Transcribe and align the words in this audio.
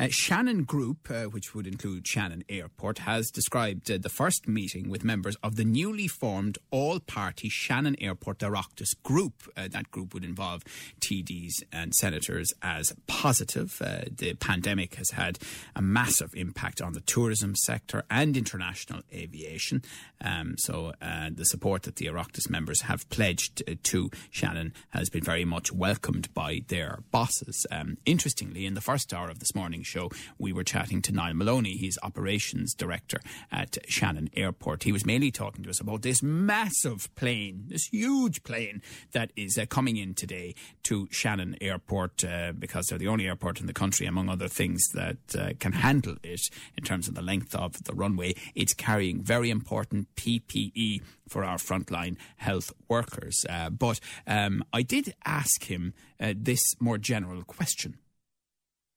Uh, 0.00 0.08
Shannon 0.08 0.64
Group, 0.64 1.10
uh, 1.10 1.24
which 1.24 1.54
would 1.54 1.66
include 1.66 2.08
Shannon 2.08 2.42
Airport, 2.48 3.00
has 3.00 3.30
described 3.30 3.90
uh, 3.90 3.98
the 4.00 4.08
first 4.08 4.48
meeting 4.48 4.88
with 4.88 5.04
members 5.04 5.36
of 5.42 5.56
the 5.56 5.64
newly 5.64 6.08
formed 6.08 6.56
all 6.70 7.00
party 7.00 7.50
Shannon 7.50 7.96
Airport 8.00 8.38
Oireachtas 8.38 8.94
Group. 9.02 9.42
Uh, 9.54 9.68
that 9.68 9.90
group 9.90 10.14
would 10.14 10.24
involve 10.24 10.64
TDs 11.00 11.52
and 11.70 11.94
senators 11.94 12.50
as 12.62 12.94
positive. 13.08 13.76
Uh, 13.82 14.04
the 14.10 14.32
pandemic 14.32 14.94
has 14.94 15.10
had 15.10 15.38
a 15.76 15.82
massive 15.82 16.30
impact 16.34 16.80
on 16.80 16.94
the 16.94 17.02
tourism 17.02 17.54
sector 17.54 18.02
and 18.10 18.38
international 18.38 19.02
aviation. 19.12 19.82
Um, 20.22 20.54
so 20.60 20.94
uh, 21.02 21.28
the 21.30 21.44
support 21.44 21.82
that 21.82 21.96
the 21.96 22.06
Oireachtas 22.06 22.48
members 22.48 22.82
have 22.82 23.06
pledged 23.10 23.62
to 23.82 24.10
Shannon 24.30 24.72
has 24.90 25.10
been 25.10 25.24
very 25.24 25.44
much 25.44 25.70
welcomed 25.70 26.32
by 26.32 26.62
their 26.68 27.00
bosses. 27.10 27.66
Um, 27.70 27.98
interestingly, 28.06 28.64
in 28.64 28.72
the 28.72 28.80
first 28.80 29.12
hour 29.12 29.28
of 29.28 29.40
this 29.40 29.54
morning, 29.54 29.82
show, 29.90 30.10
we 30.38 30.52
were 30.52 30.64
chatting 30.64 31.02
to 31.02 31.12
Niall 31.12 31.34
Maloney. 31.34 31.76
He's 31.76 31.98
operations 32.02 32.74
director 32.74 33.20
at 33.50 33.78
Shannon 33.88 34.30
Airport. 34.34 34.84
He 34.84 34.92
was 34.92 35.04
mainly 35.04 35.30
talking 35.30 35.64
to 35.64 35.70
us 35.70 35.80
about 35.80 36.02
this 36.02 36.22
massive 36.22 37.14
plane, 37.16 37.64
this 37.66 37.86
huge 37.86 38.42
plane 38.42 38.82
that 39.12 39.32
is 39.36 39.58
uh, 39.58 39.66
coming 39.66 39.96
in 39.96 40.14
today 40.14 40.54
to 40.84 41.08
Shannon 41.10 41.56
Airport 41.60 42.24
uh, 42.24 42.52
because 42.52 42.86
they're 42.86 42.98
the 42.98 43.08
only 43.08 43.26
airport 43.26 43.60
in 43.60 43.66
the 43.66 43.72
country, 43.72 44.06
among 44.06 44.28
other 44.28 44.48
things, 44.48 44.80
that 44.94 45.18
uh, 45.38 45.50
can 45.58 45.72
handle 45.72 46.16
it 46.22 46.40
in 46.76 46.84
terms 46.84 47.08
of 47.08 47.14
the 47.14 47.22
length 47.22 47.54
of 47.54 47.82
the 47.84 47.94
runway. 47.94 48.34
It's 48.54 48.74
carrying 48.74 49.22
very 49.22 49.50
important 49.50 50.14
PPE 50.14 51.02
for 51.28 51.44
our 51.44 51.56
frontline 51.56 52.16
health 52.36 52.72
workers. 52.88 53.36
Uh, 53.48 53.70
but 53.70 54.00
um, 54.26 54.64
I 54.72 54.82
did 54.82 55.14
ask 55.24 55.64
him 55.64 55.94
uh, 56.20 56.34
this 56.36 56.62
more 56.80 56.98
general 56.98 57.42
question. 57.42 57.98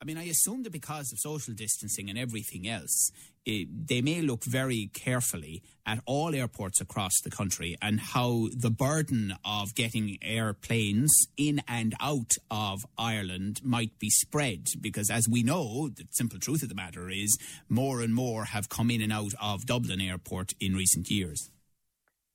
I 0.03 0.05
mean, 0.05 0.17
I 0.17 0.25
assume 0.25 0.63
that 0.63 0.73
because 0.73 1.13
of 1.13 1.19
social 1.19 1.53
distancing 1.53 2.09
and 2.09 2.19
everything 2.19 2.67
else, 2.67 3.09
it, 3.45 3.87
they 3.87 4.01
may 4.01 4.19
look 4.19 4.43
very 4.43 4.89
carefully 4.93 5.63
at 5.85 6.01
all 6.05 6.35
airports 6.35 6.81
across 6.81 7.13
the 7.23 7.31
country 7.31 7.77
and 7.81 8.01
how 8.01 8.49
the 8.53 8.69
burden 8.69 9.33
of 9.45 9.73
getting 9.75 10.17
airplanes 10.21 11.27
in 11.37 11.61
and 11.69 11.95
out 12.01 12.33
of 12.51 12.85
Ireland 12.97 13.61
might 13.63 13.97
be 13.97 14.09
spread. 14.09 14.65
Because 14.81 15.09
as 15.09 15.29
we 15.29 15.41
know, 15.41 15.87
the 15.87 16.03
simple 16.11 16.37
truth 16.37 16.63
of 16.63 16.69
the 16.69 16.75
matter 16.75 17.09
is 17.09 17.37
more 17.69 18.01
and 18.01 18.13
more 18.13 18.43
have 18.43 18.67
come 18.67 18.91
in 18.91 19.01
and 19.01 19.13
out 19.13 19.31
of 19.41 19.65
Dublin 19.65 20.01
Airport 20.01 20.51
in 20.59 20.75
recent 20.75 21.09
years. 21.09 21.49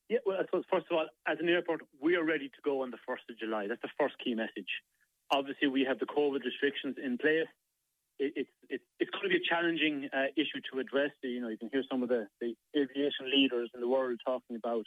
Yeah, 0.08 0.20
well, 0.24 0.38
I 0.40 0.44
suppose, 0.46 0.64
first 0.72 0.86
of 0.90 0.96
all, 0.96 1.06
as 1.26 1.36
an 1.38 1.50
airport, 1.50 1.82
we 2.00 2.16
are 2.16 2.24
ready 2.24 2.48
to 2.48 2.60
go 2.64 2.82
on 2.82 2.90
the 2.90 2.96
1st 3.06 3.28
of 3.28 3.38
July. 3.38 3.66
That's 3.68 3.82
the 3.82 3.90
first 4.00 4.14
key 4.24 4.34
message. 4.34 4.70
Obviously, 5.30 5.68
we 5.68 5.84
have 5.84 5.98
the 5.98 6.06
COVID 6.06 6.44
restrictions 6.44 6.96
in 7.02 7.18
place. 7.18 7.48
It, 8.18 8.32
it, 8.34 8.46
it, 8.68 8.80
it's 8.98 9.10
going 9.10 9.24
to 9.24 9.28
be 9.28 9.36
a 9.36 9.48
challenging 9.48 10.08
uh, 10.12 10.32
issue 10.36 10.60
to 10.72 10.80
address. 10.80 11.10
You 11.22 11.40
know, 11.40 11.48
you 11.48 11.58
can 11.58 11.70
hear 11.72 11.84
some 11.90 12.02
of 12.02 12.08
the, 12.08 12.26
the 12.40 12.54
aviation 12.74 13.30
leaders 13.30 13.70
in 13.74 13.80
the 13.80 13.88
world 13.88 14.18
talking 14.24 14.56
about 14.56 14.84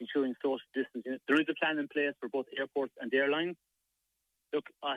ensuring 0.00 0.34
social 0.42 0.58
distancing. 0.74 1.18
There 1.28 1.40
is 1.40 1.46
a 1.50 1.54
plan 1.62 1.78
in 1.78 1.88
place 1.88 2.14
for 2.20 2.28
both 2.28 2.46
airports 2.56 2.94
and 3.00 3.12
airlines. 3.12 3.56
Look, 4.52 4.64
I, 4.82 4.96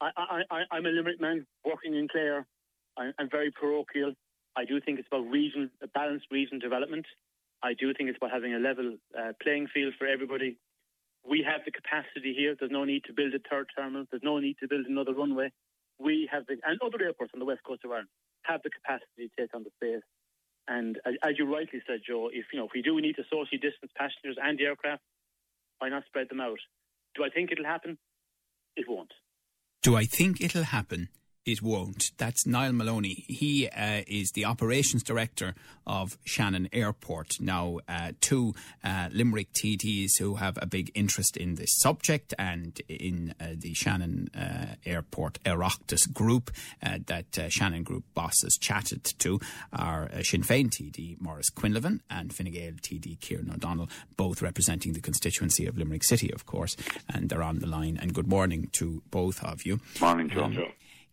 I, 0.00 0.10
I, 0.16 0.64
I, 0.70 0.76
am 0.76 0.86
a 0.86 0.90
Limerick 0.90 1.20
man 1.20 1.46
working 1.64 1.94
in 1.96 2.06
Clare. 2.08 2.46
I, 2.98 3.10
I'm 3.18 3.30
very 3.30 3.50
parochial. 3.50 4.12
I 4.56 4.64
do 4.64 4.80
think 4.80 4.98
it's 4.98 5.08
about 5.10 5.28
region, 5.30 5.70
a 5.82 5.88
balanced 5.88 6.26
region 6.30 6.58
development. 6.58 7.06
I 7.62 7.74
do 7.74 7.92
think 7.94 8.08
it's 8.08 8.18
about 8.18 8.32
having 8.32 8.54
a 8.54 8.58
level 8.58 8.96
uh, 9.18 9.32
playing 9.42 9.68
field 9.72 9.94
for 9.98 10.06
everybody. 10.06 10.56
We 11.28 11.44
have 11.46 11.64
the 11.64 11.72
capacity 11.72 12.34
here. 12.36 12.54
There's 12.58 12.70
no 12.70 12.84
need 12.84 13.04
to 13.04 13.12
build 13.12 13.34
a 13.34 13.42
third 13.50 13.66
terminal. 13.76 14.06
There's 14.10 14.22
no 14.22 14.38
need 14.38 14.56
to 14.60 14.68
build 14.68 14.86
another 14.86 15.12
runway. 15.12 15.50
We 15.98 16.28
have 16.30 16.46
the, 16.46 16.56
and 16.64 16.78
other 16.80 17.02
airports 17.02 17.32
on 17.34 17.40
the 17.40 17.46
west 17.46 17.62
coast 17.66 17.84
of 17.84 17.90
Ireland 17.90 18.08
have 18.42 18.62
the 18.62 18.70
capacity 18.70 19.28
to 19.28 19.42
take 19.42 19.54
on 19.54 19.64
the 19.64 19.70
space. 19.74 20.04
And 20.68 20.98
as, 21.04 21.14
as 21.22 21.38
you 21.38 21.52
rightly 21.52 21.80
said, 21.86 22.00
Joe, 22.06 22.30
if 22.32 22.46
you 22.52 22.58
know 22.58 22.66
if 22.66 22.72
we 22.74 22.82
do 22.82 23.00
need 23.00 23.16
to 23.16 23.24
socially 23.30 23.58
distance 23.58 23.92
passengers 23.96 24.36
and 24.40 24.58
the 24.58 24.64
aircraft, 24.64 25.02
why 25.78 25.88
not 25.88 26.04
spread 26.06 26.28
them 26.28 26.40
out? 26.40 26.58
Do 27.14 27.24
I 27.24 27.30
think 27.30 27.50
it'll 27.52 27.64
happen? 27.64 27.98
It 28.76 28.86
won't. 28.88 29.12
Do 29.82 29.96
I 29.96 30.04
think 30.04 30.40
it'll 30.40 30.64
happen? 30.64 31.08
It 31.46 31.62
won't. 31.62 32.10
That's 32.18 32.44
Niall 32.44 32.72
Maloney. 32.72 33.24
He 33.28 33.68
uh, 33.68 34.02
is 34.08 34.32
the 34.32 34.44
operations 34.44 35.04
director 35.04 35.54
of 35.86 36.18
Shannon 36.24 36.68
Airport. 36.72 37.34
Now, 37.40 37.78
uh, 37.88 38.12
two 38.20 38.52
uh, 38.82 39.10
Limerick 39.12 39.52
TDs 39.52 40.18
who 40.18 40.34
have 40.34 40.58
a 40.60 40.66
big 40.66 40.90
interest 40.96 41.36
in 41.36 41.54
this 41.54 41.70
subject 41.76 42.34
and 42.36 42.80
in 42.88 43.32
uh, 43.40 43.50
the 43.56 43.74
Shannon 43.74 44.28
uh, 44.34 44.74
Airport 44.84 45.38
Oireachtas 45.44 46.12
group 46.12 46.50
uh, 46.82 46.98
that 47.06 47.52
Shannon 47.52 47.84
Group 47.84 48.02
bosses 48.12 48.58
chatted 48.60 49.04
to 49.20 49.38
are 49.72 50.10
Sinn 50.24 50.42
Féin 50.42 50.68
TD 50.68 51.20
Maurice 51.20 51.50
Quinlivan 51.50 52.00
and 52.10 52.34
Fine 52.34 52.50
Gael 52.50 52.72
TD 52.72 53.20
Kieran 53.20 53.52
O'Donnell, 53.52 53.88
both 54.16 54.42
representing 54.42 54.94
the 54.94 55.00
constituency 55.00 55.64
of 55.66 55.78
Limerick 55.78 56.02
City, 56.02 56.32
of 56.32 56.44
course. 56.44 56.76
And 57.08 57.28
they're 57.28 57.44
on 57.44 57.60
the 57.60 57.68
line. 57.68 57.96
And 58.02 58.12
good 58.12 58.26
morning 58.26 58.68
to 58.72 59.04
both 59.12 59.44
of 59.44 59.64
you. 59.64 59.78
Morning, 60.00 60.28
John. 60.28 60.56
Um, 60.56 60.64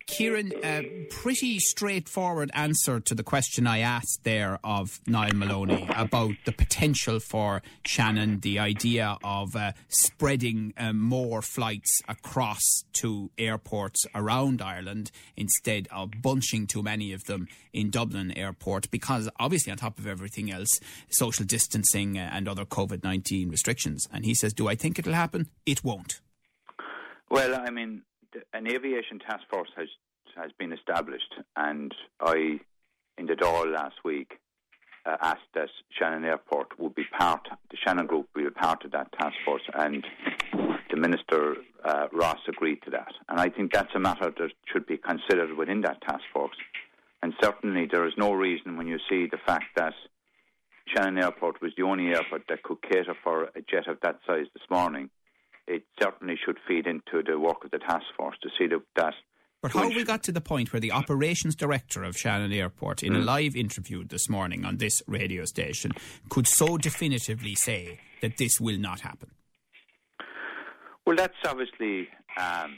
Kieran, 0.06 0.52
a 0.62 1.06
pretty 1.10 1.58
straightforward 1.58 2.50
answer 2.54 3.00
to 3.00 3.14
the 3.14 3.22
question 3.22 3.66
I 3.66 3.78
asked 3.78 4.20
there 4.22 4.58
of 4.62 5.00
Niall 5.06 5.34
Maloney 5.34 5.88
about 5.96 6.34
the 6.44 6.52
potential 6.52 7.20
for 7.20 7.62
Shannon, 7.86 8.40
the 8.40 8.58
idea 8.58 9.16
of 9.24 9.56
uh, 9.56 9.72
spreading 9.88 10.74
uh, 10.76 10.92
more 10.92 11.42
flights 11.42 12.00
across 12.06 12.62
to 12.94 13.30
airports 13.38 14.04
around 14.14 14.60
Ireland 14.60 15.10
instead 15.36 15.88
of 15.90 16.10
bunching 16.22 16.66
too 16.66 16.82
many 16.82 17.12
of 17.12 17.24
them 17.24 17.48
in 17.72 17.90
Dublin 17.90 18.30
Airport, 18.36 18.90
because 18.90 19.28
obviously, 19.40 19.72
on 19.72 19.78
top 19.78 19.98
of 19.98 20.06
everything 20.06 20.50
else, 20.50 20.80
social 21.08 21.44
distancing 21.44 22.18
and 22.18 22.46
other 22.46 22.64
COVID 22.64 23.02
19 23.02 23.48
restrictions. 23.48 24.06
And 24.12 24.24
he 24.24 24.34
says, 24.34 24.52
Do 24.52 24.68
I 24.68 24.74
think 24.74 24.98
it'll 24.98 25.14
happen? 25.14 25.48
It 25.66 25.82
won't. 25.82 26.20
Well, 27.30 27.54
I 27.54 27.70
mean, 27.70 28.02
an 28.52 28.66
aviation 28.66 29.18
task 29.18 29.44
force 29.50 29.70
has 29.76 29.88
has 30.36 30.50
been 30.58 30.72
established, 30.72 31.32
and 31.56 31.94
I, 32.20 32.58
in 33.18 33.26
the 33.26 33.34
Dáil 33.34 33.72
last 33.72 33.96
week, 34.04 34.40
uh, 35.06 35.16
asked 35.20 35.52
that 35.54 35.68
Shannon 35.96 36.24
Airport 36.24 36.78
would 36.78 36.94
be 36.94 37.04
part, 37.16 37.46
the 37.70 37.76
Shannon 37.76 38.06
Group 38.06 38.28
would 38.34 38.44
be 38.44 38.50
part 38.50 38.84
of 38.84 38.90
that 38.92 39.12
task 39.12 39.36
force, 39.44 39.62
and 39.74 40.04
the 40.90 40.96
Minister 40.96 41.56
uh, 41.84 42.08
Ross 42.12 42.38
agreed 42.48 42.82
to 42.84 42.90
that. 42.90 43.12
And 43.28 43.38
I 43.38 43.48
think 43.48 43.72
that's 43.72 43.94
a 43.94 44.00
matter 44.00 44.32
that 44.36 44.50
should 44.72 44.86
be 44.86 44.96
considered 44.96 45.56
within 45.56 45.82
that 45.82 46.00
task 46.02 46.24
force. 46.32 46.56
And 47.22 47.32
certainly, 47.42 47.86
there 47.90 48.06
is 48.06 48.14
no 48.16 48.32
reason 48.32 48.76
when 48.76 48.86
you 48.86 48.98
see 49.08 49.26
the 49.30 49.38
fact 49.46 49.76
that 49.76 49.94
Shannon 50.86 51.22
Airport 51.22 51.62
was 51.62 51.72
the 51.76 51.84
only 51.84 52.08
airport 52.08 52.42
that 52.48 52.62
could 52.62 52.82
cater 52.82 53.14
for 53.22 53.44
a 53.54 53.62
jet 53.70 53.88
of 53.88 53.98
that 54.02 54.18
size 54.26 54.46
this 54.52 54.68
morning 54.70 55.10
it 55.66 55.84
certainly 56.00 56.36
should 56.44 56.58
feed 56.66 56.86
into 56.86 57.22
the 57.26 57.38
work 57.38 57.64
of 57.64 57.70
the 57.70 57.78
task 57.78 58.04
force 58.16 58.36
to 58.42 58.48
see 58.58 58.66
that. 58.68 58.82
that 58.96 59.14
but 59.62 59.72
how 59.72 59.88
we 59.88 60.04
got 60.04 60.22
to 60.24 60.32
the 60.32 60.42
point 60.42 60.72
where 60.74 60.80
the 60.80 60.92
operations 60.92 61.54
director 61.54 62.04
of 62.04 62.18
Shannon 62.18 62.52
Airport, 62.52 63.02
in 63.02 63.14
mm. 63.14 63.16
a 63.16 63.20
hmm. 63.20 63.24
live 63.24 63.56
interview 63.56 64.04
this 64.04 64.28
morning 64.28 64.66
on 64.66 64.76
this 64.76 65.02
radio 65.06 65.46
station, 65.46 65.92
could 66.28 66.46
so 66.46 66.76
definitively 66.76 67.54
say 67.54 67.98
that 68.20 68.36
this 68.36 68.60
will 68.60 68.78
not 68.78 69.00
happen? 69.00 69.30
Well, 71.06 71.16
that's 71.16 71.32
obviously 71.46 72.08
um, 72.38 72.76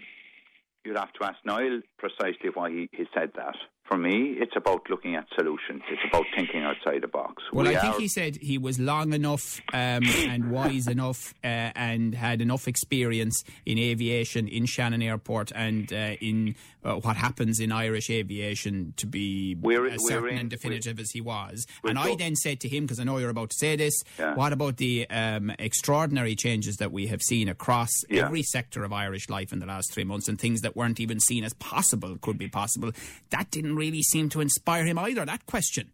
you'd 0.85 0.97
have 0.97 1.13
to 1.15 1.25
ask 1.25 1.39
Niall 1.45 1.81
precisely 1.99 2.51
why 2.55 2.71
he, 2.71 2.89
he 2.93 3.05
said 3.13 3.33
that 3.35 3.57
for 3.89 3.97
me, 3.97 4.37
it's 4.39 4.57
about 4.57 4.89
looking 4.91 5.15
at 5.15 5.27
solutions. 5.35 5.83
It's 5.89 6.03
about 6.09 6.25
thinking 6.35 6.63
outside 6.63 7.03
the 7.03 7.09
box. 7.09 7.43
Well, 7.53 7.67
we 7.67 7.77
I 7.77 7.81
think 7.81 7.97
he 7.97 8.09
said 8.09 8.37
he 8.37 8.59
was 8.59 8.79
long 8.79 9.13
enough 9.13 9.61
um, 9.73 10.03
and 10.29 10.51
wise 10.51 10.89
enough 10.89 11.35
uh, 11.45 11.71
and 11.75 12.15
had 12.15 12.41
enough 12.41 12.67
experience 12.67 13.45
in 13.65 13.79
aviation 13.79 14.49
in 14.49 14.67
Shannon 14.67 15.03
Airport 15.03 15.53
and 15.55 15.93
uh, 15.93 16.17
in 16.21 16.57
uh, 16.87 16.95
what 16.97 17.17
happens 17.17 17.61
in 17.61 17.73
Irish 17.73 18.11
aviation 18.11 18.95
to 18.97 19.07
be 19.07 19.57
we're, 19.61 19.87
as 19.87 20.07
certain 20.07 20.31
in, 20.31 20.39
and 20.39 20.51
definitive 20.51 21.01
as 21.01 21.11
he 21.11 21.21
was. 21.21 21.67
And 21.85 21.99
I 21.99 22.15
then 22.15 22.37
said 22.37 22.61
to 22.61 22.69
him, 22.69 22.85
because 22.85 23.01
I 23.01 23.05
know 23.05 23.19
you're 23.19 23.31
about 23.31 23.51
to 23.51 23.57
say 23.57 23.77
this, 23.77 23.95
yeah. 24.19 24.35
what 24.35 24.53
about 24.53 24.77
the 24.77 25.09
um, 25.11 25.51
extraordinary 25.59 26.37
changes 26.37 26.77
that 26.77 26.93
we 26.93 27.09
have 27.09 27.23
seen 27.23 27.49
across 27.49 27.91
yeah. 28.09 28.25
every 28.25 28.43
sector 28.43 28.85
of 28.85 28.93
Irish 28.93 29.29
life 29.29 29.53
in 29.53 29.59
the 29.59 29.67
last 29.67 29.93
three 29.93 30.05
months 30.05 30.29
and 30.29 30.41
things 30.41 30.61
that 30.61 30.77
weren't 30.77 31.01
even 31.01 31.19
seen 31.21 31.45
as 31.45 31.55
possible 31.55 32.19
could 32.21 32.39
be 32.39 32.49
possible? 32.49 32.93
That 33.31 33.51
didn't 33.51 33.76
really 33.77 34.03
seem 34.03 34.29
to 34.31 34.41
inspire 34.41 34.85
him 34.85 34.99
either, 34.99 35.25
that 35.25 35.47
question. 35.47 35.93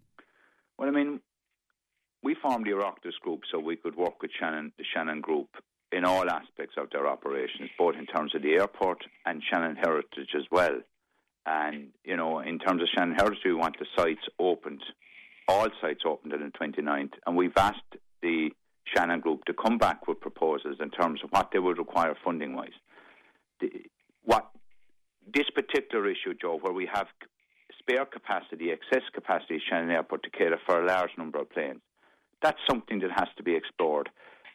Well, 0.79 0.89
I 0.89 0.93
mean, 0.93 1.21
we 2.23 2.35
formed 2.41 2.67
the 2.67 2.71
Oireachtas 2.71 3.19
group 3.21 3.41
so 3.51 3.59
we 3.59 3.77
could 3.77 3.97
work 3.97 4.23
with 4.23 4.31
Shannon, 4.39 4.73
the 4.79 4.85
Shannon 4.95 5.21
group 5.21 5.49
in 5.91 6.05
all 6.05 6.29
aspects 6.31 6.77
of 6.79 6.89
their 6.91 7.07
operations, 7.07 7.69
both 7.77 7.97
in 7.97 8.07
terms 8.07 8.35
of 8.35 8.43
the 8.43 8.53
airport 8.53 9.05
and 9.27 9.43
Shannon 9.51 9.77
Heritage 9.77 10.31
as 10.37 10.45
well. 10.51 10.81
And, 11.45 11.89
you 12.05 12.17
know, 12.17 12.39
in 12.39 12.59
terms 12.59 12.83
of 12.83 12.89
Shannon 12.97 13.17
Heritage, 13.17 13.43
we 13.45 13.55
want 13.55 13.77
the 13.79 13.87
sites 13.97 14.23
opened, 14.39 14.83
all 15.49 15.69
sites 15.81 16.03
opened 16.07 16.33
on 16.33 16.41
the 16.41 16.67
29th. 16.67 17.13
And 17.27 17.37
we've 17.37 17.57
asked 17.57 17.81
the 18.23 18.51
Shannon 18.85 19.21
Group 19.21 19.45
to 19.45 19.53
come 19.53 19.77
back 19.77 20.07
with 20.07 20.21
proposals 20.21 20.77
in 20.81 20.91
terms 20.91 21.21
of 21.23 21.31
what 21.31 21.51
they 21.53 21.59
would 21.59 21.79
require 21.79 22.17
funding 22.25 22.55
wise. 22.55 22.71
What 24.25 24.49
this 25.33 25.51
particular 25.55 26.09
issue, 26.09 26.35
Joe, 26.41 26.59
where 26.61 26.73
we 26.73 26.89
have 26.93 27.07
spare 27.83 28.07
capacity, 28.07 28.71
excess 28.71 29.03
capacity 29.13 29.57
at 29.57 29.61
Shannon 29.69 29.91
Airport 29.91 30.23
to 30.23 30.31
cater 30.31 30.59
for 30.67 30.83
a 30.83 30.87
large 30.87 31.11
number 31.19 31.41
of 31.41 31.51
planes, 31.51 31.81
that's 32.43 32.59
something 32.69 33.01
that 33.01 33.11
has 33.11 33.29
to 33.37 33.43
be 33.43 33.55
explored. 33.55 34.09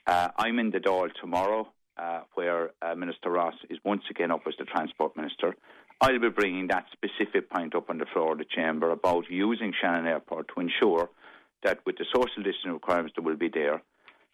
Uh, 0.05 0.29
I'm 0.37 0.59
in 0.59 0.71
the 0.71 0.79
Dáil 0.79 1.09
tomorrow, 1.21 1.67
uh, 1.97 2.21
where 2.35 2.71
uh, 2.81 2.95
Minister 2.95 3.29
Ross 3.31 3.55
is 3.69 3.77
once 3.83 4.03
again 4.09 4.31
up 4.31 4.41
as 4.47 4.53
the 4.57 4.65
Transport 4.65 5.15
Minister. 5.17 5.55
I'll 5.99 6.19
be 6.19 6.29
bringing 6.29 6.67
that 6.67 6.85
specific 6.91 7.49
point 7.49 7.75
up 7.75 7.89
on 7.89 7.97
the 7.97 8.05
floor 8.13 8.33
of 8.33 8.37
the 8.37 8.45
Chamber 8.45 8.91
about 8.91 9.25
using 9.29 9.73
Shannon 9.79 10.05
Airport 10.05 10.49
to 10.53 10.61
ensure 10.61 11.09
that 11.63 11.79
with 11.85 11.97
the 11.97 12.05
social 12.13 12.43
distancing 12.43 12.73
requirements 12.73 13.13
that 13.15 13.23
will 13.23 13.35
be 13.35 13.49
there, 13.49 13.81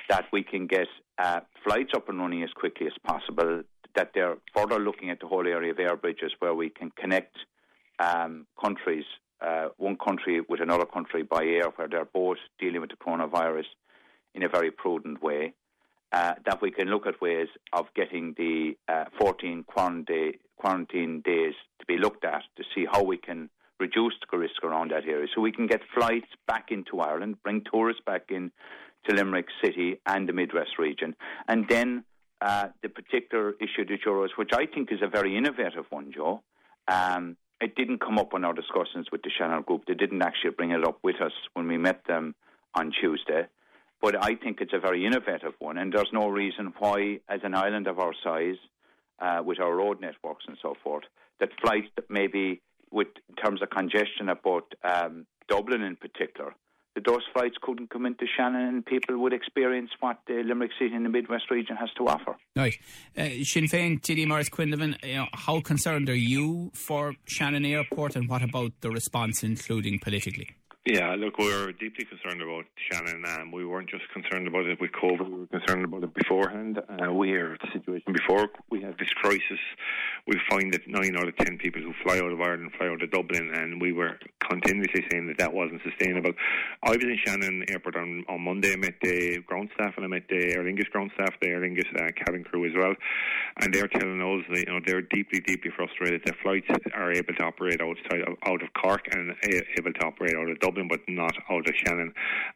that 0.09 0.25
we 0.33 0.43
can 0.43 0.67
get 0.67 0.87
uh, 1.17 1.39
flights 1.63 1.91
up 1.95 2.09
and 2.09 2.19
running 2.19 2.43
as 2.43 2.49
quickly 2.51 2.87
as 2.87 2.93
possible, 3.05 3.63
that 3.95 4.11
they're 4.13 4.37
further 4.55 4.79
looking 4.79 5.09
at 5.09 5.19
the 5.21 5.27
whole 5.27 5.47
area 5.47 5.71
of 5.71 5.79
air 5.79 5.95
bridges 5.95 6.33
where 6.39 6.53
we 6.53 6.69
can 6.69 6.91
connect 6.97 7.37
um, 7.99 8.47
countries, 8.61 9.05
uh, 9.41 9.69
one 9.77 9.97
country 9.97 10.41
with 10.47 10.61
another 10.61 10.85
country 10.85 11.23
by 11.23 11.43
air, 11.43 11.69
where 11.75 11.87
they're 11.87 12.05
both 12.05 12.37
dealing 12.59 12.81
with 12.81 12.89
the 12.89 12.95
coronavirus 12.95 13.65
in 14.33 14.43
a 14.43 14.49
very 14.49 14.71
prudent 14.71 15.21
way. 15.21 15.53
Uh, 16.11 16.33
that 16.45 16.61
we 16.61 16.69
can 16.69 16.87
look 16.89 17.07
at 17.07 17.19
ways 17.21 17.47
of 17.71 17.87
getting 17.95 18.35
the 18.37 18.77
uh, 18.87 19.05
14 19.19 19.63
quarantine, 19.63 20.33
quarantine 20.57 21.21
days 21.25 21.55
to 21.79 21.85
be 21.87 21.97
looked 21.97 22.23
at 22.23 22.43
to 22.55 22.63
see 22.75 22.85
how 22.91 23.01
we 23.01 23.17
can 23.17 23.49
reduce 23.79 24.13
the 24.31 24.37
risk 24.37 24.63
around 24.63 24.91
that 24.91 25.05
area. 25.05 25.27
So 25.33 25.41
we 25.41 25.51
can 25.51 25.65
get 25.65 25.81
flights 25.93 26.27
back 26.47 26.65
into 26.69 26.99
Ireland, 26.99 27.37
bring 27.43 27.63
tourists 27.69 28.03
back 28.05 28.25
in 28.29 28.51
to 29.05 29.15
Limerick 29.15 29.47
City 29.63 29.99
and 30.05 30.29
the 30.29 30.33
Midwest 30.33 30.77
region. 30.77 31.15
And 31.47 31.67
then 31.67 32.03
uh, 32.41 32.67
the 32.81 32.89
particular 32.89 33.53
issue 33.53 33.85
that 33.87 33.99
you 34.05 34.27
which 34.37 34.51
I 34.53 34.65
think 34.65 34.91
is 34.91 34.99
a 35.01 35.07
very 35.07 35.35
innovative 35.35 35.85
one, 35.89 36.11
Joe. 36.13 36.43
Um, 36.87 37.37
it 37.61 37.75
didn't 37.75 37.99
come 37.99 38.17
up 38.17 38.33
in 38.33 38.43
our 38.43 38.53
discussions 38.53 39.07
with 39.11 39.21
the 39.21 39.29
Shannon 39.29 39.63
Group. 39.63 39.85
They 39.87 39.93
didn't 39.93 40.21
actually 40.21 40.51
bring 40.51 40.71
it 40.71 40.85
up 40.85 40.99
with 41.03 41.21
us 41.21 41.31
when 41.53 41.67
we 41.67 41.77
met 41.77 42.05
them 42.07 42.35
on 42.75 42.91
Tuesday. 42.91 43.47
But 44.01 44.21
I 44.21 44.35
think 44.35 44.59
it's 44.59 44.73
a 44.73 44.79
very 44.79 45.05
innovative 45.05 45.53
one, 45.59 45.77
and 45.77 45.93
there's 45.93 46.11
no 46.11 46.27
reason 46.27 46.73
why, 46.77 47.19
as 47.29 47.39
an 47.43 47.55
island 47.55 47.87
of 47.87 47.99
our 47.99 48.13
size, 48.21 48.57
uh, 49.19 49.41
with 49.45 49.59
our 49.61 49.73
road 49.73 50.01
networks 50.01 50.43
and 50.47 50.57
so 50.61 50.75
forth, 50.83 51.05
that 51.39 51.49
flights 51.61 51.87
that 51.95 52.09
maybe, 52.09 52.61
with 52.91 53.07
in 53.29 53.35
terms 53.35 53.61
of 53.61 53.69
congestion 53.69 54.27
about 54.27 54.73
um, 54.83 55.25
Dublin 55.47 55.81
in 55.83 55.95
particular, 55.95 56.53
that 56.95 57.05
those 57.05 57.23
flights 57.33 57.55
couldn't 57.61 57.89
come 57.89 58.05
into 58.05 58.25
Shannon 58.25 58.67
and 58.67 58.85
people 58.85 59.17
would 59.17 59.33
experience 59.33 59.91
what 59.99 60.19
the 60.27 60.43
Limerick 60.43 60.71
City 60.79 60.93
in 60.93 61.03
the 61.03 61.09
Midwest 61.09 61.49
region 61.49 61.75
has 61.75 61.89
to 61.97 62.07
offer. 62.07 62.35
Right. 62.55 62.75
Uh, 63.17 63.29
Sinn 63.43 63.65
Féin, 63.65 63.99
TD 63.99 64.27
Maurice 64.27 64.49
Quinlivan, 64.49 65.03
you 65.03 65.15
know, 65.15 65.27
how 65.33 65.59
concerned 65.61 66.09
are 66.09 66.15
you 66.15 66.71
for 66.73 67.15
Shannon 67.25 67.65
Airport 67.65 68.15
and 68.15 68.29
what 68.29 68.43
about 68.43 68.73
the 68.81 68.89
response, 68.89 69.43
including 69.43 69.99
politically? 69.99 70.49
Yeah, 70.85 71.15
look, 71.17 71.37
we 71.37 71.45
were 71.45 71.71
deeply 71.71 72.03
concerned 72.03 72.41
about 72.41 72.65
Shannon. 72.91 73.23
Um, 73.25 73.53
we 73.53 73.65
weren't 73.65 73.89
just 73.89 74.03
concerned 74.11 74.49
about 74.49 74.65
it 74.65 74.81
with 74.81 74.91
COVID, 74.91 75.29
we 75.29 75.39
were 75.39 75.47
concerned 75.47 75.85
about 75.85 76.03
it 76.03 76.13
beforehand. 76.13 76.77
Uh, 76.77 77.13
we 77.13 77.31
are 77.31 77.57
the 77.57 77.67
situation 77.71 78.11
before 78.11 78.49
we 78.69 78.81
had 78.81 78.97
this 78.99 79.07
crisis. 79.15 79.59
We 80.27 80.37
find 80.49 80.73
that 80.73 80.85
nine 80.85 81.15
out 81.15 81.29
of 81.29 81.37
ten 81.37 81.57
people 81.57 81.81
who 81.81 81.93
fly 82.03 82.17
out 82.17 82.33
of 82.33 82.41
Ireland 82.41 82.71
fly 82.77 82.87
out 82.87 83.01
of 83.01 83.11
Dublin, 83.11 83.49
and 83.53 83.79
we 83.79 83.93
were 83.93 84.19
continuously 84.49 85.05
saying 85.09 85.27
that 85.27 85.37
that 85.37 85.53
wasn't 85.53 85.79
sustainable. 85.87 86.33
I 86.83 86.89
was 86.89 86.99
in 87.01 87.17
Shannon 87.25 87.63
Airport 87.69 87.95
on, 87.95 88.25
on 88.27 88.41
Monday. 88.41 88.73
I 88.73 88.75
met 88.75 88.95
the 89.01 89.39
ground 89.47 89.69
staff 89.75 89.93
and 89.95 90.03
I 90.03 90.09
met 90.09 90.27
the 90.27 90.51
Aer 90.51 90.65
Lingus 90.65 90.89
ground 90.89 91.11
staff, 91.13 91.33
the 91.41 91.47
Aer 91.47 91.61
Lingus 91.61 91.87
uh, 91.95 92.11
cabin 92.25 92.43
crew 92.43 92.65
as 92.65 92.73
well, 92.75 92.93
and 93.61 93.73
they're 93.73 93.87
telling 93.87 94.19
us 94.19 94.45
that 94.49 94.59
you 94.59 94.65
know 94.65 94.81
they're 94.85 95.01
deeply, 95.01 95.39
deeply 95.39 95.71
frustrated. 95.73 96.25
Their 96.25 96.35
flights 96.43 96.67
are 96.93 97.13
able 97.13 97.33
to 97.35 97.43
operate 97.45 97.79
outside 97.79 98.27
out 98.45 98.61
of 98.61 98.69
Cork 98.73 99.07
and 99.15 99.33
able 99.77 99.93
to 99.93 100.05
operate 100.05 100.35
out 100.35 100.49
of 100.49 100.59
Dublin. 100.59 100.72
Dublin, 100.73 100.87
but 100.89 100.99
not 101.07 101.33
out 101.49 101.67
of 101.67 101.75
Shannon. 101.85 102.13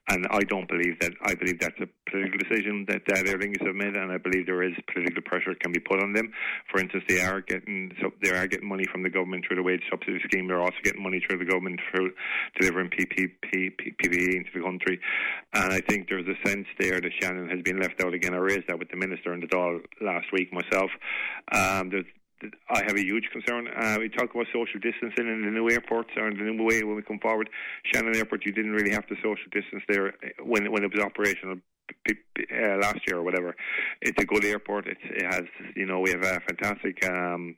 And 0.10 0.26
I 0.32 0.42
don't 0.42 0.68
believe 0.68 1.00
that. 1.02 1.14
I 1.24 1.36
believe 1.36 1.60
that's 1.60 1.80
a 1.80 1.88
political 2.10 2.40
decision 2.40 2.86
that 2.90 3.02
uh, 3.12 3.30
Aer 3.30 3.38
Lingus 3.38 3.66
have 3.66 3.76
made, 3.76 3.96
and 3.96 4.12
I 4.12 4.18
believe 4.18 4.46
there 4.46 4.64
is 4.64 4.74
political 4.92 5.22
pressure 5.22 5.54
can 5.62 5.72
be 5.72 5.80
put 5.80 6.02
on 6.02 6.14
them. 6.14 6.32
For 6.72 6.80
instance, 6.80 7.04
they 7.08 7.22
are 7.22 7.42
getting 7.42 7.92
so 8.02 8.10
they 8.24 8.32
are 8.32 8.48
getting 8.48 8.68
money 8.68 8.86
from 8.92 9.04
the 9.04 9.10
government 9.10 9.46
through 9.48 9.58
the 9.58 9.64
wage 9.64 9.84
subsidy 9.90 10.20
scheme. 10.26 10.48
They're 10.48 10.62
also 10.62 10.82
getting 10.84 11.04
money 11.04 11.22
through 11.28 11.40
the 11.40 11.46
government 11.46 11.80
through 11.92 12.12
delivering 12.60 12.90
PPP, 12.90 13.72
PPE 13.78 14.36
into 14.36 14.50
the 14.54 14.62
country. 14.62 15.00
And 15.54 15.74
I 15.74 15.82
think 15.82 16.10
there's 16.10 16.28
a 16.28 16.48
sense 16.48 16.68
there 16.80 17.00
that 17.00 17.12
Shannon 17.22 17.50
has 17.50 17.62
been 17.62 17.80
left 17.80 18.02
out 18.02 18.14
again. 18.14 18.34
I 18.34 18.38
raised 18.38 18.68
that 18.68 18.80
with 18.80 18.90
the 18.90 18.98
minister 18.98 19.34
in 19.34 19.42
the 19.42 19.48
Dáil 19.48 19.82
last 20.02 20.28
week 20.34 20.52
myself. 20.52 20.90
Um, 21.54 21.90
there's 21.90 22.06
I 22.70 22.84
have 22.84 22.96
a 22.96 23.04
huge 23.04 23.30
concern. 23.32 23.68
Uh, 23.68 23.98
we 24.00 24.10
talk 24.10 24.34
about 24.34 24.46
social 24.54 24.80
distancing 24.80 25.28
in 25.28 25.42
the 25.44 25.52
new 25.52 25.70
airports 25.70 26.12
or 26.18 26.28
in 26.28 26.38
the 26.38 26.44
new 26.44 26.64
way 26.64 26.84
when 26.84 26.96
we 26.96 27.02
come 27.02 27.20
forward. 27.20 27.50
Shannon 27.92 28.16
Airport, 28.16 28.46
you 28.46 28.52
didn't 28.52 28.74
really 28.74 28.92
have 28.92 29.08
to 29.08 29.16
social 29.16 29.50
distance 29.52 29.84
there 29.88 30.14
when 30.44 30.72
when 30.72 30.84
it 30.84 30.94
was 30.94 31.04
operational 31.04 31.58
uh, 32.10 32.78
last 32.82 33.00
year 33.08 33.18
or 33.18 33.24
whatever. 33.24 33.56
It's 34.02 34.22
a 34.22 34.26
good 34.26 34.46
airport. 34.46 34.88
It's, 34.88 35.02
it 35.04 35.26
has, 35.26 35.44
you 35.76 35.86
know, 35.86 36.00
we 36.00 36.12
have 36.12 36.24
a 36.24 36.40
fantastic 36.42 37.04
um, 37.10 37.56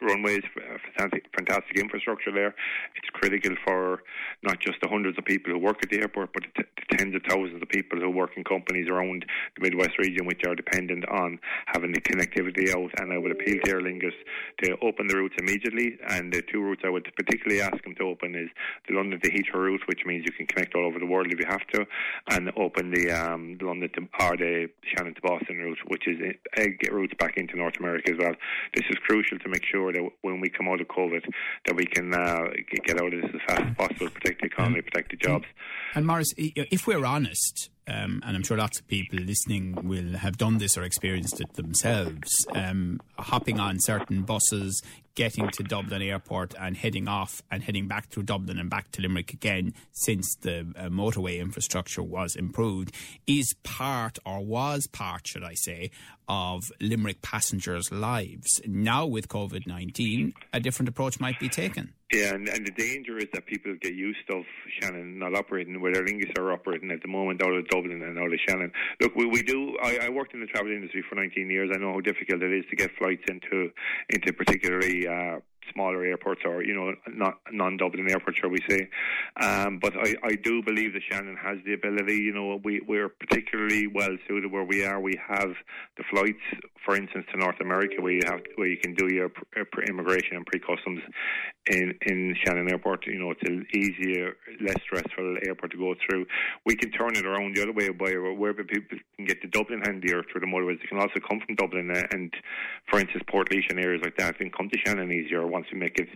runways, 0.00 0.42
fantastic, 0.54 1.26
fantastic 1.36 1.76
infrastructure 1.78 2.32
there. 2.32 2.54
It's 2.96 3.10
critical 3.12 3.56
for 3.64 4.02
not 4.42 4.60
just 4.60 4.78
the 4.82 4.88
hundreds 4.88 5.18
of 5.18 5.24
people 5.24 5.52
who 5.52 5.58
work 5.58 5.78
at 5.82 5.90
the 5.90 6.00
airport, 6.00 6.32
but 6.32 6.44
the, 6.56 6.64
tens 6.96 7.14
of 7.14 7.22
thousands 7.28 7.60
of 7.60 7.68
people 7.68 8.00
who 8.00 8.10
work 8.10 8.30
in 8.36 8.44
companies 8.44 8.88
around 8.88 9.24
the 9.56 9.62
Midwest 9.62 9.98
region, 9.98 10.26
which 10.26 10.40
are 10.46 10.54
dependent 10.54 11.06
on 11.08 11.38
having 11.66 11.92
the 11.92 12.00
connectivity 12.00 12.74
out. 12.74 12.90
And 12.98 13.12
I 13.12 13.18
would 13.18 13.32
appeal 13.32 13.56
to 13.62 13.70
Aer 13.70 13.80
Lingus 13.80 14.16
to 14.62 14.76
open 14.82 15.06
the 15.06 15.16
routes 15.16 15.34
immediately. 15.38 15.98
And 16.08 16.32
the 16.32 16.42
two 16.50 16.62
routes 16.62 16.82
I 16.84 16.90
would 16.90 17.06
particularly 17.14 17.60
ask 17.60 17.82
them 17.84 17.94
to 17.96 18.04
open 18.04 18.34
is 18.34 18.48
the 18.88 18.94
London 18.94 19.20
to 19.20 19.30
Heathrow 19.30 19.68
route, 19.68 19.82
which 19.86 20.00
means 20.06 20.24
you 20.24 20.32
can 20.32 20.46
connect 20.46 20.74
all 20.74 20.86
over 20.86 20.98
the 20.98 21.06
world 21.06 21.26
if 21.30 21.38
you 21.38 21.46
have 21.48 21.66
to, 21.74 21.86
and 22.30 22.50
open 22.56 22.90
the, 22.90 23.10
um, 23.10 23.58
London 23.60 23.90
to, 23.94 24.08
or 24.24 24.36
the 24.36 24.68
Shannon 24.84 25.14
to 25.14 25.20
Boston 25.20 25.58
route, 25.58 25.78
which 25.88 26.08
is 26.08 26.16
uh, 26.56 26.62
get 26.80 26.92
routes 26.92 27.14
back 27.18 27.36
into 27.36 27.56
North 27.56 27.76
America 27.78 28.12
as 28.12 28.18
well. 28.18 28.34
This 28.74 28.84
is 28.88 28.96
crucial 29.06 29.38
to 29.38 29.48
make 29.48 29.64
sure 29.64 29.87
sure 29.88 30.02
that 30.02 30.10
when 30.22 30.40
we 30.40 30.48
come 30.48 30.68
out 30.68 30.80
of 30.80 30.88
COVID, 30.88 31.24
that 31.66 31.76
we 31.76 31.86
can 31.86 32.14
uh, 32.14 32.44
get 32.84 33.00
out 33.00 33.12
of 33.12 33.22
this 33.22 33.30
as 33.34 33.40
fast 33.46 33.62
as 33.62 33.76
possible, 33.76 34.10
protect 34.10 34.40
the 34.40 34.46
economy, 34.46 34.82
protect 34.82 35.10
the 35.10 35.16
jobs. 35.16 35.46
And 35.94 36.06
Maurice, 36.06 36.32
if 36.36 36.86
we're 36.86 37.04
honest, 37.04 37.70
um, 37.88 38.22
and 38.24 38.36
I'm 38.36 38.42
sure 38.42 38.56
lots 38.56 38.78
of 38.78 38.86
people 38.86 39.18
listening 39.18 39.78
will 39.82 40.18
have 40.18 40.36
done 40.36 40.58
this 40.58 40.76
or 40.76 40.82
experienced 40.82 41.40
it 41.40 41.54
themselves, 41.54 42.30
um, 42.54 43.00
hopping 43.18 43.58
on 43.58 43.80
certain 43.80 44.22
buses, 44.22 44.82
getting 45.14 45.48
to 45.48 45.62
Dublin 45.62 46.02
Airport 46.02 46.54
and 46.60 46.76
heading 46.76 47.08
off 47.08 47.42
and 47.50 47.62
heading 47.62 47.88
back 47.88 48.08
through 48.08 48.24
Dublin 48.24 48.58
and 48.58 48.68
back 48.70 48.92
to 48.92 49.02
Limerick 49.02 49.32
again 49.32 49.74
since 49.90 50.36
the 50.42 50.60
uh, 50.76 50.88
motorway 50.88 51.40
infrastructure 51.40 52.02
was 52.02 52.36
improved 52.36 52.94
is 53.26 53.54
part 53.64 54.18
or 54.24 54.44
was 54.44 54.86
part, 54.86 55.26
should 55.26 55.42
I 55.42 55.54
say, 55.54 55.90
of 56.28 56.70
Limerick 56.80 57.22
passengers' 57.22 57.90
lives. 57.90 58.60
Now 58.66 59.06
with 59.06 59.28
COVID 59.28 59.66
19, 59.66 60.34
a 60.52 60.60
different 60.60 60.88
approach 60.88 61.18
might 61.18 61.40
be 61.40 61.48
taken. 61.48 61.94
Yeah, 62.12 62.32
and, 62.34 62.48
and 62.48 62.66
the 62.66 62.70
danger 62.70 63.18
is 63.18 63.26
that 63.34 63.44
people 63.44 63.74
get 63.82 63.94
used 63.94 64.30
of 64.30 64.44
Shannon 64.80 65.18
not 65.18 65.34
operating 65.34 65.78
where 65.78 65.94
Aer 65.94 66.04
Lingus 66.06 66.38
are 66.38 66.52
operating 66.52 66.90
at 66.90 67.02
the 67.02 67.08
moment 67.08 67.42
out 67.42 67.52
of 67.52 67.68
Dublin 67.68 68.02
and 68.02 68.18
out 68.18 68.32
of 68.32 68.38
Shannon. 68.48 68.72
Look, 68.98 69.14
we, 69.14 69.26
we 69.26 69.42
do. 69.42 69.76
I, 69.82 69.98
I 70.04 70.08
worked 70.08 70.32
in 70.32 70.40
the 70.40 70.46
travel 70.46 70.72
industry 70.72 71.04
for 71.06 71.16
19 71.16 71.50
years. 71.50 71.70
I 71.74 71.78
know 71.78 71.92
how 71.92 72.00
difficult 72.00 72.42
it 72.42 72.52
is 72.52 72.64
to 72.70 72.76
get 72.76 72.90
flights 72.96 73.24
into 73.28 73.70
into 74.08 74.32
particularly 74.32 75.06
uh, 75.06 75.40
smaller 75.72 76.04
airports 76.04 76.42
or 76.44 76.64
you 76.64 76.74
know 76.74 76.94
not 77.08 77.40
non-Dublin 77.52 78.10
airports, 78.10 78.38
shall 78.38 78.50
we 78.50 78.60
say? 78.68 78.88
Um, 79.40 79.78
but 79.78 79.94
I, 79.96 80.14
I 80.24 80.34
do 80.34 80.62
believe 80.62 80.94
that 80.94 81.02
Shannon 81.10 81.36
has 81.36 81.58
the 81.64 81.74
ability. 81.74 82.16
You 82.16 82.32
know, 82.32 82.60
we 82.64 82.80
we're 82.86 83.08
particularly 83.08 83.86
well 83.86 84.16
suited 84.26 84.50
where 84.50 84.64
we 84.64 84.84
are. 84.84 85.00
We 85.00 85.18
have 85.28 85.50
the 85.96 86.04
flights, 86.10 86.40
for 86.84 86.96
instance, 86.96 87.26
to 87.32 87.38
North 87.38 87.60
America, 87.60 88.00
where 88.00 88.12
you 88.12 88.22
have 88.26 88.40
where 88.56 88.68
you 88.68 88.78
can 88.78 88.94
do 88.94 89.12
your 89.12 89.30
immigration 89.88 90.36
and 90.36 90.46
pre-customs 90.46 91.00
in 91.70 91.94
in 92.02 92.34
Shannon 92.44 92.70
Airport. 92.70 93.06
You 93.06 93.18
know, 93.18 93.30
it's 93.30 93.42
an 93.48 93.66
easier, 93.74 94.36
less 94.60 94.76
stressful 94.82 95.38
airport 95.46 95.72
to 95.72 95.78
go 95.78 95.94
through. 96.06 96.26
We 96.64 96.76
can 96.76 96.90
turn 96.90 97.16
it 97.16 97.26
around 97.26 97.56
the 97.56 97.62
other 97.62 97.72
way 97.72 97.88
by 97.90 98.12
where 98.12 98.54
people 98.54 98.98
can 99.16 99.26
get 99.26 99.40
to 99.42 99.48
Dublin 99.48 99.82
handier 99.84 100.22
through 100.30 100.40
the 100.40 100.46
motorways. 100.46 100.80
They 100.80 100.88
can 100.88 100.98
also 100.98 101.20
come 101.28 101.40
from 101.44 101.54
Dublin 101.56 101.90
and, 102.12 102.32
for 102.90 102.98
instance, 103.00 103.24
Port 103.28 103.48
Portlaoise 103.48 103.70
and 103.70 103.80
areas 103.80 104.02
like 104.04 104.16
that, 104.16 104.40
and 104.40 104.52
come 104.52 104.68
to 104.70 104.78
Shannon 104.84 105.12
easier 105.12 105.46
once 105.46 105.66
we 105.72 105.78
make 105.78 105.98
it. 105.98 106.08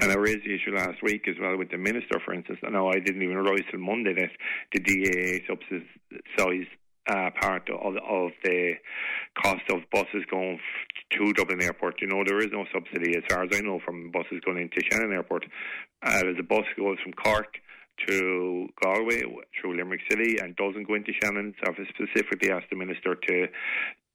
And 0.00 0.10
I 0.10 0.16
raised 0.16 0.44
the 0.44 0.54
issue 0.54 0.74
last 0.74 1.02
week 1.02 1.28
as 1.28 1.36
well 1.40 1.56
with 1.56 1.70
the 1.70 1.78
minister, 1.78 2.20
for 2.24 2.34
instance. 2.34 2.58
I 2.66 2.70
know 2.70 2.88
I 2.88 2.98
didn't 2.98 3.22
even 3.22 3.36
realise 3.36 3.64
till 3.70 3.80
Monday 3.80 4.14
that 4.14 4.30
the 4.72 4.80
DAA 4.80 5.46
subsidised 5.46 6.70
uh, 7.08 7.30
part 7.40 7.68
of, 7.70 7.96
of 7.96 8.30
the 8.42 8.72
cost 9.42 9.62
of 9.70 9.80
buses 9.92 10.24
going 10.30 10.58
to 11.10 11.32
Dublin 11.32 11.62
Airport. 11.62 12.00
You 12.00 12.08
know, 12.08 12.22
there 12.26 12.40
is 12.40 12.50
no 12.52 12.64
subsidy, 12.72 13.16
as 13.16 13.22
far 13.28 13.44
as 13.44 13.50
I 13.54 13.60
know, 13.60 13.80
from 13.84 14.10
buses 14.10 14.40
going 14.44 14.58
into 14.58 14.80
Shannon 14.90 15.12
Airport. 15.12 15.44
Uh, 16.04 16.22
as 16.26 16.36
a 16.38 16.42
bus 16.42 16.64
goes 16.76 16.98
from 17.02 17.12
Cork 17.12 17.58
to 18.08 18.68
Galway 18.82 19.22
through 19.58 19.76
Limerick 19.76 20.02
City 20.10 20.38
and 20.38 20.54
doesn't 20.56 20.86
go 20.86 20.94
into 20.94 21.12
Shannon. 21.22 21.54
I've 21.66 21.76
specifically 21.88 22.50
asked 22.50 22.70
the 22.70 22.76
minister 22.76 23.14
to 23.14 23.46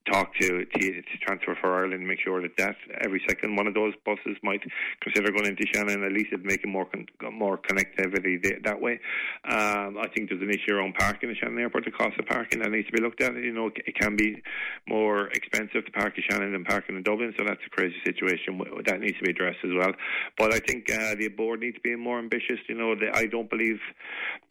talk 0.09 0.33
to, 0.39 0.65
to, 0.65 0.79
to 0.91 1.17
Transport 1.21 1.57
for 1.61 1.75
Ireland, 1.75 2.07
make 2.07 2.19
sure 2.23 2.41
that 2.41 2.57
that 2.57 2.75
every 3.01 3.21
second 3.27 3.55
one 3.55 3.67
of 3.67 3.73
those 3.73 3.93
buses 4.05 4.37
might 4.41 4.61
consider 5.01 5.31
going 5.31 5.45
into 5.45 5.65
Shannon. 5.73 6.03
At 6.03 6.11
least 6.11 6.31
it 6.31 6.43
making 6.43 6.71
more 6.71 6.85
con- 6.85 7.07
more 7.33 7.57
connectivity 7.57 8.41
that 8.63 8.81
way. 8.81 8.99
Um, 9.45 9.97
I 9.97 10.07
think 10.13 10.29
there's 10.29 10.41
an 10.41 10.49
issue 10.49 10.73
around 10.73 10.95
parking 10.95 11.29
at 11.29 11.37
Shannon 11.37 11.59
Airport. 11.59 11.85
The 11.85 11.91
cost 11.91 12.17
of 12.19 12.25
parking 12.25 12.59
that 12.59 12.71
needs 12.71 12.87
to 12.87 12.93
be 12.93 13.01
looked 13.01 13.21
at. 13.21 13.35
You 13.35 13.53
know, 13.53 13.69
it 13.75 13.95
can 13.99 14.15
be 14.15 14.41
more 14.87 15.27
expensive 15.27 15.85
to 15.85 15.91
park 15.91 16.17
in 16.17 16.23
Shannon 16.29 16.51
than 16.51 16.65
parking 16.65 16.95
in 16.95 17.03
Dublin, 17.03 17.33
so 17.37 17.45
that's 17.45 17.61
a 17.65 17.69
crazy 17.69 17.95
situation 18.05 18.59
that 18.85 18.99
needs 18.99 19.17
to 19.17 19.23
be 19.23 19.31
addressed 19.31 19.59
as 19.63 19.71
well. 19.77 19.93
But 20.37 20.53
I 20.53 20.59
think 20.59 20.91
uh, 20.91 21.15
the 21.15 21.27
board 21.27 21.59
needs 21.59 21.75
to 21.75 21.81
be 21.81 21.95
more 21.95 22.19
ambitious. 22.19 22.59
You 22.67 22.75
know, 22.75 22.95
the, 22.95 23.11
I 23.13 23.27
don't 23.27 23.49
believe 23.49 23.79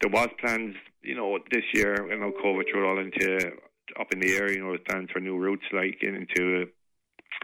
there 0.01 0.11
was 0.11 0.29
plans. 0.39 0.75
You 1.03 1.15
know, 1.15 1.39
this 1.51 1.63
year, 1.73 1.95
you 2.09 2.19
know, 2.19 2.31
COVID 2.31 2.63
threw 2.71 2.83
it 2.83 2.87
all 2.87 2.99
into 2.99 3.51
up 3.99 4.11
in 4.11 4.19
the 4.19 4.35
air. 4.35 4.51
You 4.51 4.63
know, 4.63 4.75
plans 4.89 5.09
for 5.11 5.19
new 5.19 5.37
routes 5.37 5.65
like 5.71 5.97
into 6.01 6.67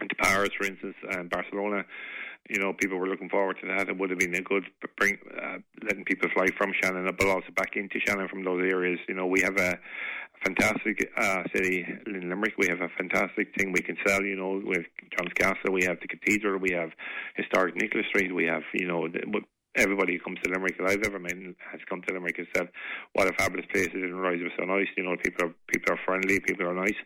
into 0.00 0.14
Paris, 0.20 0.50
for 0.58 0.66
instance, 0.66 0.96
and 1.10 1.30
Barcelona. 1.30 1.84
You 2.48 2.60
know, 2.60 2.72
people 2.72 2.98
were 2.98 3.08
looking 3.08 3.28
forward 3.28 3.58
to 3.60 3.68
that. 3.68 3.88
It 3.88 3.98
would 3.98 4.10
have 4.10 4.18
been 4.18 4.34
a 4.34 4.40
good 4.40 4.64
bring 4.96 5.18
uh, 5.36 5.58
letting 5.82 6.04
people 6.04 6.30
fly 6.32 6.46
from 6.56 6.72
Shannon, 6.80 7.08
but 7.18 7.28
also 7.28 7.48
back 7.54 7.76
into 7.76 8.00
Shannon 8.06 8.28
from 8.28 8.44
those 8.44 8.62
areas. 8.62 8.98
You 9.08 9.14
know, 9.14 9.26
we 9.26 9.42
have 9.42 9.58
a 9.58 9.78
fantastic 10.44 11.10
uh, 11.16 11.42
city 11.54 11.84
in 12.06 12.28
Limerick. 12.28 12.54
We 12.56 12.68
have 12.68 12.80
a 12.80 12.88
fantastic 12.96 13.54
thing 13.56 13.72
we 13.72 13.82
can 13.82 13.96
sell. 14.06 14.22
You 14.22 14.36
know, 14.36 14.62
have 14.72 14.84
John's 15.18 15.32
Castle, 15.34 15.72
we 15.72 15.84
have 15.84 15.98
the 16.00 16.08
Cathedral, 16.08 16.58
we 16.58 16.72
have 16.72 16.90
historic 17.36 17.76
Nicholas 17.76 18.06
Street, 18.08 18.34
we 18.34 18.46
have 18.46 18.62
you 18.72 18.86
know 18.86 19.08
the, 19.08 19.20
everybody 19.78 20.14
who 20.14 20.20
comes 20.20 20.38
to 20.42 20.50
Limerick 20.50 20.78
that 20.78 20.90
I've 20.90 21.06
ever 21.06 21.18
met 21.18 21.34
has 21.70 21.80
come 21.88 22.02
to 22.02 22.14
Limerick 22.14 22.38
and 22.38 22.46
said, 22.54 22.68
"What 23.12 23.28
a 23.28 23.32
fabulous 23.32 23.66
place 23.72 23.86
it 23.86 23.96
is!" 23.96 24.10
And 24.10 24.20
Rise 24.20 24.42
was 24.42 24.52
so 24.58 24.64
nice. 24.64 24.88
You 24.96 25.04
know, 25.04 25.16
people 25.16 25.48
are 25.48 25.54
people 25.66 25.94
are 25.94 26.00
friendly, 26.04 26.40
people 26.40 26.66
are 26.66 26.74
nice. 26.74 26.98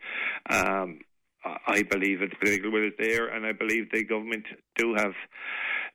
Um, 0.49 0.99
I 1.45 1.83
believe 1.83 2.19
that 2.19 2.29
the 2.29 2.37
political 2.37 2.71
will 2.71 2.87
is 2.87 2.93
there, 2.97 3.27
and 3.27 3.45
I 3.45 3.51
believe 3.51 3.91
the 3.91 4.03
government 4.05 4.45
do 4.77 4.95
have 4.95 5.11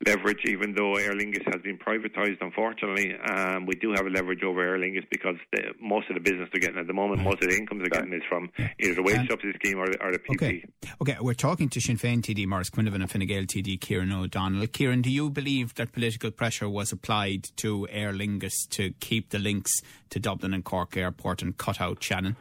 leverage, 0.07 0.41
even 0.47 0.75
though 0.77 0.95
Aer 0.97 1.13
Lingus 1.13 1.45
has 1.47 1.63
been 1.63 1.79
privatised, 1.79 2.39
unfortunately. 2.41 3.15
Um, 3.19 3.67
we 3.67 3.75
do 3.75 3.93
have 3.93 4.07
a 4.07 4.11
leverage 4.11 4.43
over 4.43 4.63
Aer 4.63 4.79
Lingus 4.79 5.05
because 5.11 5.37
the, 5.53 5.75
most 5.81 6.09
of 6.11 6.15
the 6.15 6.21
business 6.21 6.49
they're 6.53 6.61
getting 6.61 6.79
at 6.79 6.87
the 6.87 6.93
moment, 6.93 7.23
most 7.23 7.43
of 7.43 7.51
the 7.51 7.57
incomes 7.57 7.83
they're 7.83 8.01
getting 8.01 8.13
is 8.13 8.23
from 8.29 8.51
either 8.79 8.95
the 8.95 9.03
wage 9.03 9.29
subsidy 9.29 9.53
scheme 9.55 9.79
or, 9.79 9.87
or 10.01 10.13
the 10.13 10.19
PP. 10.19 10.35
Okay. 10.35 10.65
okay, 11.01 11.17
we're 11.21 11.35
talking 11.35 11.69
to 11.71 11.81
Sinn 11.81 11.97
Féin 11.97 12.21
TD 12.21 12.47
Maurice 12.47 12.71
Quinlivan 12.71 12.97
and 12.97 13.11
Fine 13.11 13.27
Gael 13.27 13.45
TD 13.45 13.81
Kieran 13.81 14.13
O'Donnell. 14.13 14.67
Kieran, 14.67 15.03
do 15.03 15.11
you 15.11 15.31
believe 15.31 15.75
that 15.75 15.93
political 15.93 16.31
pressure 16.31 16.69
was 16.69 16.93
applied 16.93 17.45
to 17.57 17.89
Aer 17.91 18.13
Lingus 18.13 18.69
to 18.71 18.93
keep 19.01 19.31
the 19.31 19.39
links 19.39 19.73
to 20.11 20.21
Dublin 20.21 20.55
and 20.55 20.65
Cork 20.65 20.97
Airport 20.97 21.43
and 21.43 21.57
cut 21.57 21.81
out 21.81 22.03
Shannon? 22.03 22.37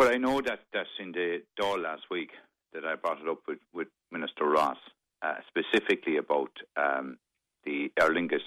Well, 0.00 0.08
I 0.08 0.16
know 0.16 0.40
that, 0.40 0.60
that 0.72 0.86
in 0.98 1.12
the 1.12 1.42
Dáil 1.60 1.82
last 1.82 2.04
week 2.10 2.30
that 2.72 2.86
I 2.86 2.94
brought 2.94 3.20
it 3.20 3.28
up 3.28 3.40
with, 3.46 3.58
with 3.74 3.88
Minister 4.10 4.46
Ross 4.46 4.78
uh, 5.20 5.34
specifically 5.46 6.16
about 6.16 6.52
um, 6.74 7.18
the 7.66 7.92
Aer 8.00 8.08
Lingus 8.08 8.40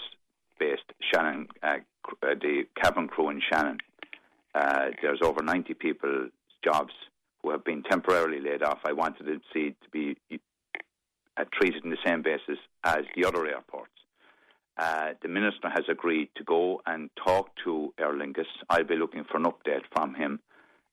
based 0.59 0.91
Shannon, 1.13 1.47
uh, 1.61 1.75
uh, 2.23 2.33
the 2.41 2.63
cabin 2.81 3.07
crew 3.07 3.29
in 3.29 3.39
Shannon. 3.39 3.77
Uh, 4.55 4.85
there's 4.99 5.19
over 5.21 5.43
90 5.43 5.75
people's 5.75 6.31
jobs 6.63 6.93
who 7.43 7.51
have 7.51 7.63
been 7.63 7.83
temporarily 7.83 8.39
laid 8.39 8.63
off. 8.63 8.79
I 8.83 8.93
wanted 8.93 9.25
to 9.25 9.39
see 9.53 9.75
to 9.79 9.89
be 9.91 10.17
uh, 11.37 11.43
treated 11.53 11.83
in 11.83 11.91
the 11.91 11.97
same 12.03 12.23
basis 12.23 12.57
as 12.83 13.01
the 13.15 13.25
other 13.25 13.45
airports. 13.45 13.91
Uh, 14.75 15.09
the 15.21 15.27
minister 15.27 15.69
has 15.69 15.83
agreed 15.87 16.29
to 16.37 16.43
go 16.43 16.81
and 16.87 17.11
talk 17.23 17.51
to 17.63 17.93
Aer 17.99 18.13
Lingus. 18.13 18.47
I'll 18.71 18.83
be 18.83 18.95
looking 18.95 19.23
for 19.23 19.37
an 19.37 19.43
update 19.43 19.83
from 19.95 20.15
him 20.15 20.39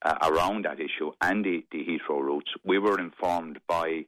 uh, 0.02 0.14
around 0.22 0.64
that 0.64 0.78
issue 0.80 1.12
and 1.20 1.44
the, 1.44 1.64
the 1.70 1.84
Heathrow 1.84 2.20
routes. 2.20 2.50
We 2.64 2.78
were 2.78 2.98
informed 2.98 3.58
by 3.68 4.06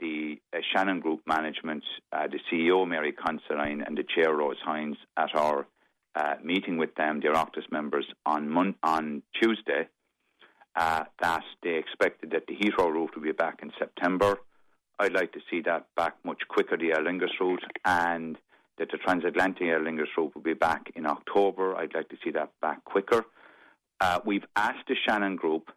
the 0.00 0.40
uh, 0.52 0.58
Shannon 0.72 1.00
Group 1.00 1.20
management, 1.26 1.84
uh, 2.12 2.26
the 2.28 2.38
CEO 2.50 2.86
Mary 2.86 3.12
Considine 3.12 3.82
and 3.82 3.96
the 3.96 4.04
chair 4.04 4.34
Rose 4.34 4.56
Hynes 4.66 4.96
at 5.16 5.34
our 5.34 5.66
uh, 6.14 6.34
meeting 6.42 6.78
with 6.78 6.94
them, 6.94 7.20
the 7.20 7.28
Oireachtas 7.28 7.70
members, 7.70 8.06
on 8.24 8.48
Mon- 8.48 8.74
on 8.82 9.22
Tuesday, 9.40 9.88
uh, 10.76 11.04
that 11.20 11.42
they 11.62 11.74
expected 11.74 12.30
that 12.30 12.46
the 12.46 12.56
Heathrow 12.56 12.92
route 12.92 13.10
would 13.14 13.24
be 13.24 13.32
back 13.32 13.60
in 13.62 13.72
September. 13.78 14.38
I'd 14.98 15.12
like 15.12 15.32
to 15.32 15.40
see 15.50 15.60
that 15.62 15.86
back 15.96 16.16
much 16.24 16.42
quicker, 16.48 16.76
the 16.76 16.92
Aer 16.92 17.04
Lingus 17.04 17.38
route, 17.40 17.62
and 17.84 18.36
that 18.78 18.90
the 18.90 18.98
transatlantic 18.98 19.62
Aer 19.62 19.80
Lingus 19.80 20.16
route 20.16 20.34
will 20.34 20.42
be 20.42 20.54
back 20.54 20.90
in 20.96 21.06
October. 21.06 21.76
I'd 21.76 21.94
like 21.94 22.08
to 22.08 22.16
see 22.24 22.30
that 22.32 22.50
back 22.60 22.84
quicker. 22.84 23.24
Uh, 24.00 24.20
we've 24.24 24.44
asked 24.54 24.86
the 24.88 24.94
Shannon 25.06 25.36
Group 25.36 25.70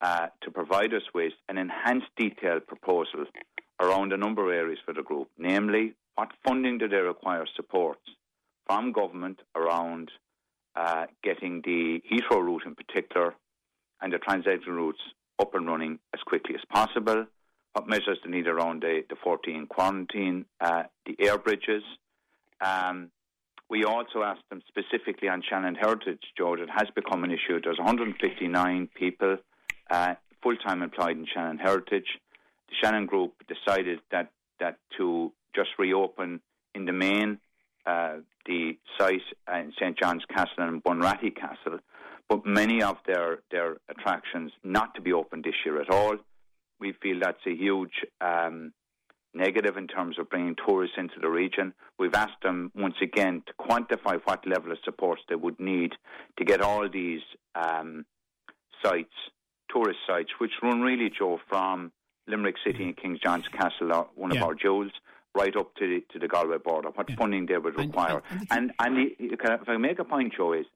uh, 0.00 0.28
to 0.42 0.50
provide 0.50 0.94
us 0.94 1.02
with 1.14 1.32
an 1.48 1.58
enhanced 1.58 2.08
detailed 2.16 2.66
proposal 2.66 3.26
around 3.80 4.12
a 4.12 4.16
number 4.16 4.46
of 4.46 4.54
areas 4.54 4.78
for 4.84 4.94
the 4.94 5.02
group, 5.02 5.28
namely 5.38 5.94
what 6.14 6.30
funding 6.46 6.78
do 6.78 6.88
they 6.88 6.96
require 6.96 7.44
support 7.56 7.98
from 8.66 8.92
government 8.92 9.40
around 9.54 10.10
uh, 10.76 11.06
getting 11.22 11.60
the 11.64 12.00
Heathrow 12.10 12.42
route 12.42 12.62
in 12.66 12.74
particular 12.74 13.34
and 14.00 14.12
the 14.12 14.18
transatlantic 14.18 14.66
routes 14.66 15.00
up 15.38 15.54
and 15.54 15.66
running 15.66 15.98
as 16.14 16.20
quickly 16.22 16.54
as 16.54 16.60
possible, 16.72 17.26
what 17.72 17.88
measures 17.88 18.18
they 18.24 18.30
need 18.30 18.46
around 18.46 18.82
the, 18.82 19.02
the 19.08 19.16
14 19.22 19.66
quarantine, 19.66 20.44
uh, 20.60 20.84
the 21.06 21.16
air 21.18 21.38
bridges. 21.38 21.82
Um, 22.64 23.10
we 23.68 23.84
also 23.84 24.22
asked 24.22 24.48
them 24.50 24.62
specifically 24.68 25.28
on 25.28 25.42
Shannon 25.48 25.74
Heritage, 25.74 26.22
George. 26.36 26.60
It 26.60 26.68
has 26.70 26.88
become 26.94 27.24
an 27.24 27.30
issue. 27.30 27.60
There's 27.62 27.78
159 27.78 28.88
people 28.94 29.38
uh, 29.90 30.14
full 30.42 30.56
time 30.56 30.82
employed 30.82 31.16
in 31.16 31.26
Shannon 31.32 31.58
Heritage. 31.58 32.06
The 32.68 32.74
Shannon 32.82 33.06
Group 33.06 33.32
decided 33.48 34.00
that, 34.10 34.30
that 34.60 34.76
to 34.98 35.32
just 35.54 35.70
reopen 35.78 36.40
in 36.74 36.84
the 36.84 36.92
main 36.92 37.38
uh, 37.86 38.16
the 38.46 38.76
site 38.98 39.22
in 39.52 39.72
St 39.78 39.98
John's 39.98 40.24
Castle 40.26 40.64
and 40.64 40.82
Bunratty 40.82 41.34
Castle, 41.34 41.78
but 42.28 42.44
many 42.46 42.82
of 42.82 42.96
their, 43.06 43.38
their 43.50 43.76
attractions 43.88 44.52
not 44.62 44.94
to 44.94 45.00
be 45.00 45.12
open 45.12 45.42
this 45.42 45.54
year 45.64 45.80
at 45.80 45.90
all. 45.90 46.16
We 46.80 46.92
feel 47.02 47.20
that's 47.20 47.46
a 47.46 47.54
huge 47.54 47.92
um, 48.20 48.72
negative 49.34 49.76
in 49.76 49.86
terms 49.86 50.18
of 50.18 50.30
bringing 50.30 50.56
tourists 50.66 50.96
into 50.98 51.20
the 51.20 51.28
region. 51.28 51.74
We've 51.98 52.14
asked 52.14 52.42
them 52.42 52.70
once 52.74 52.96
again 53.02 53.42
to 53.46 53.52
quantify 53.54 54.20
what 54.24 54.46
level 54.46 54.72
of 54.72 54.78
support 54.84 55.18
they 55.28 55.34
would 55.34 55.58
need 55.60 55.92
to 56.38 56.44
get 56.44 56.60
all 56.60 56.88
these 56.88 57.22
um, 57.54 58.04
sites 58.82 59.12
tourist 59.74 59.98
sites, 60.06 60.30
which 60.38 60.52
run 60.62 60.80
really, 60.80 61.10
Joe, 61.10 61.40
from 61.48 61.92
Limerick 62.26 62.56
City 62.64 62.84
and 62.84 62.96
King 62.96 63.18
John's 63.22 63.48
Castle, 63.48 64.08
one 64.14 64.34
of 64.36 64.42
our 64.42 64.54
jewels, 64.54 64.92
right 65.34 65.54
up 65.56 65.74
to 65.76 65.86
the, 65.86 66.04
to 66.12 66.18
the 66.18 66.28
Galway 66.28 66.58
border, 66.58 66.90
what 66.90 67.10
yeah. 67.10 67.16
funding 67.16 67.46
they 67.46 67.58
would 67.58 67.76
require. 67.76 68.22
And, 68.30 68.40
and, 68.50 68.72
and, 68.78 68.96
and 68.96 69.14
the, 69.18 69.34
if 69.34 69.68
I 69.68 69.76
make 69.76 69.98
a 69.98 70.04
point, 70.04 70.34
Joe, 70.36 70.52
is 70.52 70.66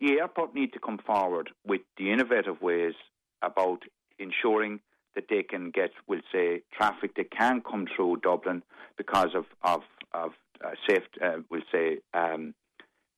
the 0.00 0.20
airport 0.20 0.54
need 0.54 0.72
to 0.74 0.78
come 0.78 0.98
forward 0.98 1.50
with 1.66 1.80
the 1.96 2.12
innovative 2.12 2.60
ways 2.60 2.94
about 3.42 3.82
ensuring 4.18 4.80
that 5.14 5.24
they 5.28 5.42
can 5.42 5.70
get, 5.70 5.90
we'll 6.06 6.20
say, 6.32 6.62
traffic 6.72 7.14
that 7.16 7.30
can 7.30 7.60
come 7.60 7.86
through 7.94 8.18
Dublin 8.22 8.62
because 8.96 9.34
of, 9.34 9.46
of, 9.62 9.82
of 10.14 10.32
uh, 10.64 10.70
safe, 10.88 11.02
uh, 11.22 11.38
we'll 11.50 11.62
say, 11.72 11.98
um, 12.14 12.54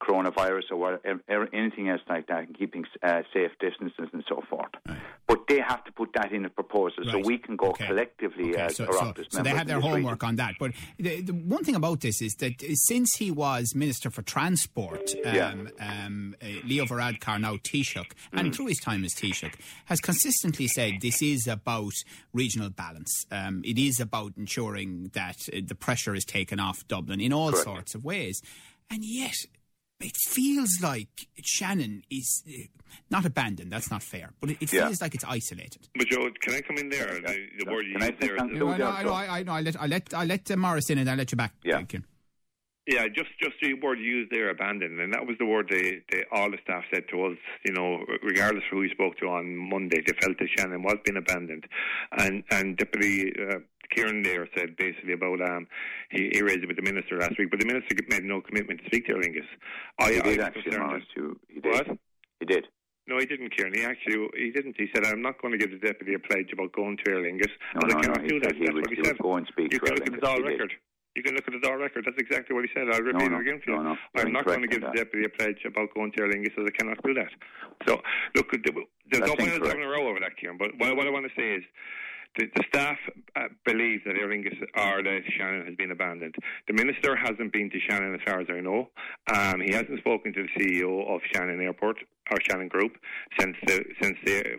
coronavirus 0.02 0.72
or 0.72 0.76
whatever, 0.76 1.48
anything 1.52 1.88
else 1.88 2.00
like 2.08 2.26
that, 2.26 2.40
and 2.40 2.58
keeping 2.58 2.84
uh, 3.02 3.22
safe 3.32 3.52
distances 3.60 4.08
and 4.12 4.24
so 4.28 4.42
forth. 4.50 4.72
Right. 4.88 4.98
But 5.26 5.46
they 5.48 5.60
have 5.60 5.84
to 5.84 5.92
put 5.92 6.10
that 6.14 6.32
in 6.32 6.44
a 6.44 6.50
proposal 6.50 7.04
right. 7.04 7.12
so 7.12 7.18
we 7.20 7.38
can 7.38 7.56
go 7.56 7.68
okay. 7.68 7.86
collectively 7.86 8.50
okay. 8.50 8.62
as 8.62 8.76
so, 8.76 8.86
so, 8.90 9.14
so 9.28 9.42
they 9.42 9.50
have 9.50 9.66
their 9.66 9.80
homework 9.80 10.22
region. 10.22 10.28
on 10.28 10.36
that. 10.36 10.54
But 10.58 10.72
the, 10.98 11.20
the, 11.22 11.32
one 11.32 11.64
thing 11.64 11.74
about 11.74 12.00
this 12.00 12.20
is 12.20 12.34
that 12.36 12.54
since 12.74 13.14
he 13.16 13.30
was 13.30 13.74
Minister 13.74 14.10
for 14.10 14.22
Transport, 14.22 15.14
um, 15.24 15.34
yeah. 15.34 15.54
um, 15.80 16.34
uh, 16.42 16.46
Leo 16.64 16.84
Varadkar, 16.84 17.40
now 17.40 17.56
Taoiseach, 17.56 17.94
mm. 17.94 18.12
and 18.32 18.54
through 18.54 18.66
his 18.66 18.78
time 18.78 19.04
as 19.04 19.14
Taoiseach, 19.14 19.54
has 19.86 20.00
consistently 20.00 20.66
said 20.66 20.94
this 21.00 21.22
is 21.22 21.46
about 21.46 21.92
regional 22.32 22.70
balance. 22.70 23.24
Um, 23.30 23.62
it 23.64 23.78
is 23.78 24.00
about 24.00 24.32
ensuring 24.36 25.10
that 25.14 25.36
uh, 25.52 25.60
the 25.64 25.74
pressure 25.74 26.14
is 26.14 26.24
taken 26.24 26.58
off 26.58 26.86
Dublin 26.88 27.20
in 27.20 27.32
all 27.32 27.50
Correct. 27.50 27.64
sorts 27.64 27.94
of 27.94 28.04
ways. 28.04 28.42
And 28.90 29.02
yet, 29.04 29.36
it 30.02 30.16
feels 30.16 30.80
like 30.82 31.28
Shannon 31.42 32.02
is 32.10 32.42
uh, 32.48 32.52
not 33.10 33.24
abandoned. 33.24 33.70
That's 33.70 33.90
not 33.90 34.02
fair, 34.02 34.32
but 34.40 34.50
it, 34.50 34.58
it 34.60 34.70
feels 34.70 35.00
yeah. 35.00 35.04
like 35.04 35.14
it's 35.14 35.24
isolated. 35.24 35.88
But 35.96 36.08
Joe, 36.08 36.28
can 36.40 36.54
I 36.54 36.60
come 36.60 36.76
in 36.78 36.88
there? 36.88 37.20
The, 37.20 37.64
the 37.64 37.70
word 37.70 37.86
you 37.86 37.98
used 37.98 38.20
there. 38.20 38.36
No, 38.36 38.68
I 38.68 38.76
know, 38.76 38.86
I 38.86 39.02
know, 39.02 39.12
I 39.12 39.42
know. 39.42 39.52
I 39.52 39.60
let 39.60 39.80
I 39.80 39.86
let 39.86 40.14
I 40.14 40.24
let 40.24 40.50
uh, 40.50 40.56
Maurice 40.56 40.90
in, 40.90 40.98
and 40.98 41.08
I 41.08 41.14
let 41.14 41.32
you 41.32 41.36
back. 41.36 41.54
Yeah. 41.64 41.82
Yeah, 42.84 43.06
just 43.06 43.30
just 43.40 43.54
the 43.62 43.74
word 43.74 44.00
used 44.00 44.32
there, 44.32 44.50
abandoned, 44.50 44.98
and 44.98 45.14
that 45.14 45.24
was 45.24 45.36
the 45.38 45.46
word 45.46 45.68
they, 45.70 46.02
they 46.10 46.24
all 46.32 46.50
the 46.50 46.58
staff 46.64 46.82
said 46.92 47.04
to 47.12 47.26
us. 47.26 47.38
You 47.64 47.74
know, 47.74 48.04
regardless 48.24 48.64
of 48.64 48.70
who 48.72 48.78
we 48.78 48.90
spoke 48.90 49.16
to 49.18 49.26
on 49.26 49.56
Monday, 49.56 50.02
they 50.04 50.12
felt 50.20 50.36
that 50.38 50.48
Shannon 50.56 50.82
was 50.82 50.96
being 51.04 51.16
abandoned, 51.16 51.68
and 52.18 52.42
and 52.50 52.76
Deputy 52.76 53.32
uh, 53.38 53.60
Kieran 53.94 54.22
there 54.22 54.48
said 54.56 54.76
basically 54.76 55.12
about 55.12 55.40
um, 55.40 55.66
he, 56.10 56.30
he 56.32 56.42
raised 56.42 56.62
it 56.62 56.68
with 56.68 56.76
the 56.76 56.82
minister 56.82 57.18
last 57.18 57.38
week, 57.38 57.50
but 57.50 57.60
the 57.60 57.66
minister 57.66 57.94
made 58.08 58.24
no 58.24 58.40
commitment 58.40 58.80
to 58.80 58.86
speak 58.86 59.06
to 59.06 59.12
Aer 59.12 59.22
Lingus. 59.22 59.48
I, 60.00 60.12
he 60.12 60.20
did 60.20 60.40
I 60.40 60.46
actually, 60.46 60.78
Maurice, 60.78 61.04
too. 61.14 61.38
He 61.48 61.60
did. 61.60 61.72
What? 61.72 61.98
He 62.40 62.46
did. 62.46 62.66
No, 63.08 63.18
he 63.18 63.26
didn't, 63.26 63.50
Kieran. 63.50 63.74
He 63.74 63.82
actually 63.82 64.28
he 64.36 64.50
didn't. 64.50 64.76
He 64.78 64.86
said, 64.94 65.04
"I'm 65.04 65.22
not 65.22 65.40
going 65.42 65.52
to 65.52 65.58
give 65.58 65.70
the 65.70 65.84
deputy 65.84 66.14
a 66.14 66.20
pledge 66.20 66.52
about 66.52 66.72
going 66.72 66.96
to 67.04 67.10
Aer 67.10 67.18
Lingus, 67.18 67.50
No, 67.74 67.88
no, 67.88 67.98
I 67.98 68.00
cannot 68.00 68.22
no. 68.22 68.28
Do 68.28 68.40
that." 68.40 68.54
That's 68.54 68.72
would, 68.72 68.86
what 68.86 68.90
he, 68.90 68.96
he 68.96 69.04
said. 69.04 69.18
go 69.18 69.36
and 69.36 69.46
speak 69.48 69.72
You 69.72 69.80
can 69.80 69.94
look 69.94 70.06
at 70.06 70.12
the. 70.12 70.18
Dáil 70.18 70.36
did. 70.36 70.46
record. 70.46 70.72
You 71.16 71.22
can 71.22 71.34
look 71.34 71.44
at 71.46 71.52
the 71.52 71.66
Dáil 71.66 71.80
record. 71.80 72.04
That's 72.06 72.16
exactly 72.18 72.54
what 72.54 72.64
he 72.64 72.70
said. 72.72 72.88
I'll 72.88 73.02
repeat 73.02 73.28
no, 73.28 73.36
no, 73.36 73.36
it 73.36 73.40
again 73.42 73.60
for 73.64 73.70
you. 73.72 73.82
No, 73.82 73.96
I'm 74.16 74.32
not 74.32 74.46
going 74.46 74.62
to 74.62 74.68
give 74.68 74.80
the 74.80 74.94
deputy 74.94 75.26
a 75.26 75.28
pledge 75.28 75.60
about 75.66 75.92
going 75.94 76.12
to 76.12 76.22
Aer 76.22 76.30
Lingus, 76.30 76.56
as 76.56 76.64
I 76.64 76.70
cannot 76.78 77.02
do 77.02 77.12
that. 77.14 77.28
So, 77.86 78.00
look, 78.36 78.48
there's 78.52 78.62
That's 79.10 79.26
no 79.26 79.34
point 79.34 79.52
in 79.52 79.60
having 79.60 79.82
a 79.82 79.88
row 79.88 80.08
over 80.08 80.20
that, 80.20 80.38
Kieran. 80.38 80.56
But 80.56 80.78
what, 80.78 80.96
what 80.96 81.06
I 81.06 81.10
want 81.10 81.26
to 81.26 81.34
say 81.36 81.58
is. 81.58 81.64
The, 82.36 82.46
the 82.56 82.64
staff 82.68 82.96
uh, 83.36 83.48
believe 83.66 84.00
that 84.04 84.16
Aer 84.16 84.28
Lingus 84.28 84.58
or 84.76 85.02
that 85.02 85.20
Shannon 85.36 85.66
has 85.66 85.76
been 85.76 85.90
abandoned. 85.90 86.34
The 86.66 86.72
minister 86.72 87.14
hasn't 87.14 87.52
been 87.52 87.70
to 87.70 87.78
Shannon, 87.88 88.14
as 88.14 88.20
far 88.26 88.40
as 88.40 88.46
I 88.50 88.60
know. 88.60 88.88
Um, 89.34 89.60
he 89.60 89.72
hasn't 89.72 89.98
spoken 89.98 90.32
to 90.32 90.44
the 90.44 90.48
CEO 90.58 91.14
of 91.14 91.20
Shannon 91.32 91.60
Airport 91.60 91.98
or 92.30 92.38
Shannon 92.48 92.68
Group 92.68 92.96
since 93.38 93.56
the 93.66 93.84
since 94.00 94.16
the 94.24 94.56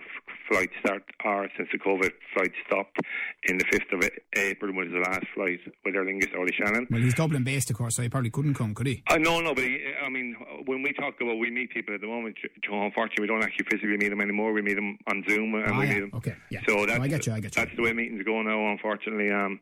flight 0.49 0.69
start 0.79 1.03
or 1.25 1.47
since 1.57 1.69
the 1.71 1.79
COVID 1.79 2.11
flight 2.33 2.51
stopped 2.67 2.97
in 3.45 3.57
the 3.57 3.65
fifth 3.71 3.91
of 3.93 4.09
April 4.35 4.73
was 4.73 4.87
the 4.91 4.99
last 4.99 5.25
flight 5.33 5.59
with 5.85 5.95
Aer 5.95 6.05
Lingus 6.05 6.33
of 6.33 6.47
Shannon. 6.55 6.87
Well, 6.89 7.01
he's 7.01 7.13
Dublin 7.13 7.43
based, 7.43 7.69
of 7.69 7.77
course, 7.77 7.95
so 7.95 8.01
he 8.01 8.09
probably 8.09 8.29
couldn't 8.29 8.53
come, 8.55 8.73
could 8.75 8.87
he? 8.87 9.03
Uh, 9.07 9.17
no, 9.17 9.39
no, 9.41 9.53
but 9.55 9.63
he, 9.63 9.79
I 10.05 10.09
mean, 10.09 10.35
when 10.65 10.81
we 10.81 10.93
talk 10.93 11.15
about 11.21 11.37
we 11.37 11.49
meet 11.51 11.71
people 11.71 11.93
at 11.95 12.01
the 12.01 12.07
moment, 12.07 12.35
Joe, 12.63 12.85
unfortunately, 12.85 13.23
we 13.23 13.27
don't 13.27 13.43
actually 13.43 13.65
physically 13.69 13.97
meet 13.97 14.09
them 14.09 14.21
anymore. 14.21 14.53
We 14.53 14.61
meet 14.61 14.75
them 14.75 14.97
on 15.07 15.23
Zoom 15.29 15.55
and 15.55 15.65
Ah, 15.67 15.79
we 15.79 15.87
yeah. 15.87 15.93
meet 15.93 15.99
them. 16.01 16.11
Okay, 16.15 16.35
yeah. 16.49 16.59
So 16.67 16.75
No, 16.75 16.85
that's, 16.85 16.99
I 16.99 17.07
get 17.07 17.25
you, 17.27 17.33
I 17.33 17.39
get 17.39 17.55
you. 17.55 17.63
That's 17.65 17.75
the 17.75 17.81
way 17.83 17.93
meetings 17.93 18.23
go 18.23 18.41
now, 18.41 18.71
unfortunately. 18.71 19.31
Um, 19.31 19.59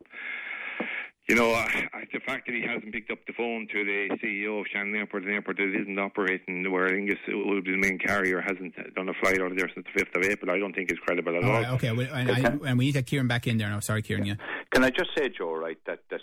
you 1.29 1.35
know, 1.35 1.51
uh, 1.51 1.67
the 2.11 2.19
fact 2.19 2.47
that 2.47 2.55
he 2.55 2.61
hasn't 2.61 2.91
picked 2.91 3.11
up 3.11 3.19
the 3.27 3.33
phone 3.33 3.67
to 3.71 3.85
the 3.85 4.17
CEO 4.17 4.59
of 4.59 4.65
Shannon 4.71 4.95
Airport, 4.95 5.23
an 5.23 5.31
airport 5.31 5.57
that 5.57 5.73
isn't 5.81 5.99
operating 5.99 6.69
where 6.71 6.87
Aer 6.87 6.95
Lingus 6.95 7.17
will 7.27 7.61
be 7.61 7.71
the 7.71 7.77
main 7.77 7.99
carrier, 7.99 8.41
hasn't 8.41 8.73
done 8.95 9.09
a 9.09 9.13
flight 9.21 9.39
out 9.39 9.51
of 9.51 9.57
there 9.57 9.69
since 9.73 9.85
the 9.93 10.03
5th 10.03 10.17
of 10.17 10.29
April, 10.29 10.51
I 10.51 10.59
don't 10.59 10.73
think 10.73 10.91
is 10.91 10.99
credible 10.99 11.37
at 11.37 11.43
All 11.43 11.51
all. 11.51 11.61
right, 11.61 11.69
okay, 11.73 11.91
well, 11.91 12.07
and, 12.11 12.31
I, 12.31 12.69
and 12.69 12.77
we 12.77 12.85
need 12.85 12.93
to 12.93 12.99
get 12.99 13.07
Kieran 13.07 13.27
back 13.27 13.47
in 13.47 13.57
there 13.57 13.69
now. 13.69 13.79
Sorry, 13.79 14.01
Kieran, 14.01 14.25
yeah. 14.25 14.35
Can 14.71 14.83
I 14.83 14.89
just 14.89 15.11
say, 15.17 15.29
Joe, 15.29 15.53
right, 15.53 15.77
that, 15.85 15.99
that 16.09 16.21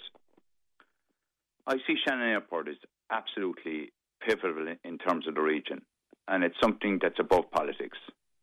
I 1.67 1.76
see 1.87 1.97
Shannon 2.07 2.28
Airport 2.28 2.69
as 2.69 2.76
absolutely 3.11 3.93
pivotal 4.26 4.69
in, 4.69 4.78
in 4.85 4.99
terms 4.99 5.28
of 5.28 5.35
the 5.35 5.40
region. 5.40 5.83
And 6.26 6.45
it's 6.45 6.57
something 6.61 6.99
that's 7.00 7.19
above 7.19 7.50
politics. 7.50 7.99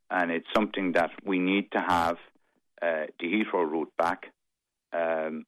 And 0.09 0.31
it's 0.31 0.47
something 0.55 0.93
that 0.93 1.11
we 1.23 1.39
need 1.39 1.71
to 1.71 1.79
have 1.79 2.17
uh, 2.81 3.05
the 3.19 3.25
Heathrow 3.25 3.69
route 3.69 3.91
back. 3.97 4.31
Um, 4.93 5.45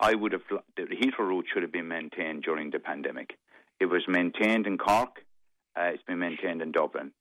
I 0.00 0.14
would 0.14 0.32
have, 0.32 0.42
the 0.76 0.82
Heathrow 0.82 1.28
route 1.28 1.46
should 1.52 1.62
have 1.62 1.72
been 1.72 1.88
maintained 1.88 2.42
during 2.42 2.70
the 2.70 2.78
pandemic. 2.78 3.38
It 3.80 3.86
was 3.86 4.02
maintained 4.08 4.66
in 4.66 4.78
Cork, 4.78 5.22
uh, 5.76 5.90
it's 5.92 6.02
been 6.02 6.18
maintained 6.18 6.62
in 6.62 6.72
Dublin. 6.72 7.12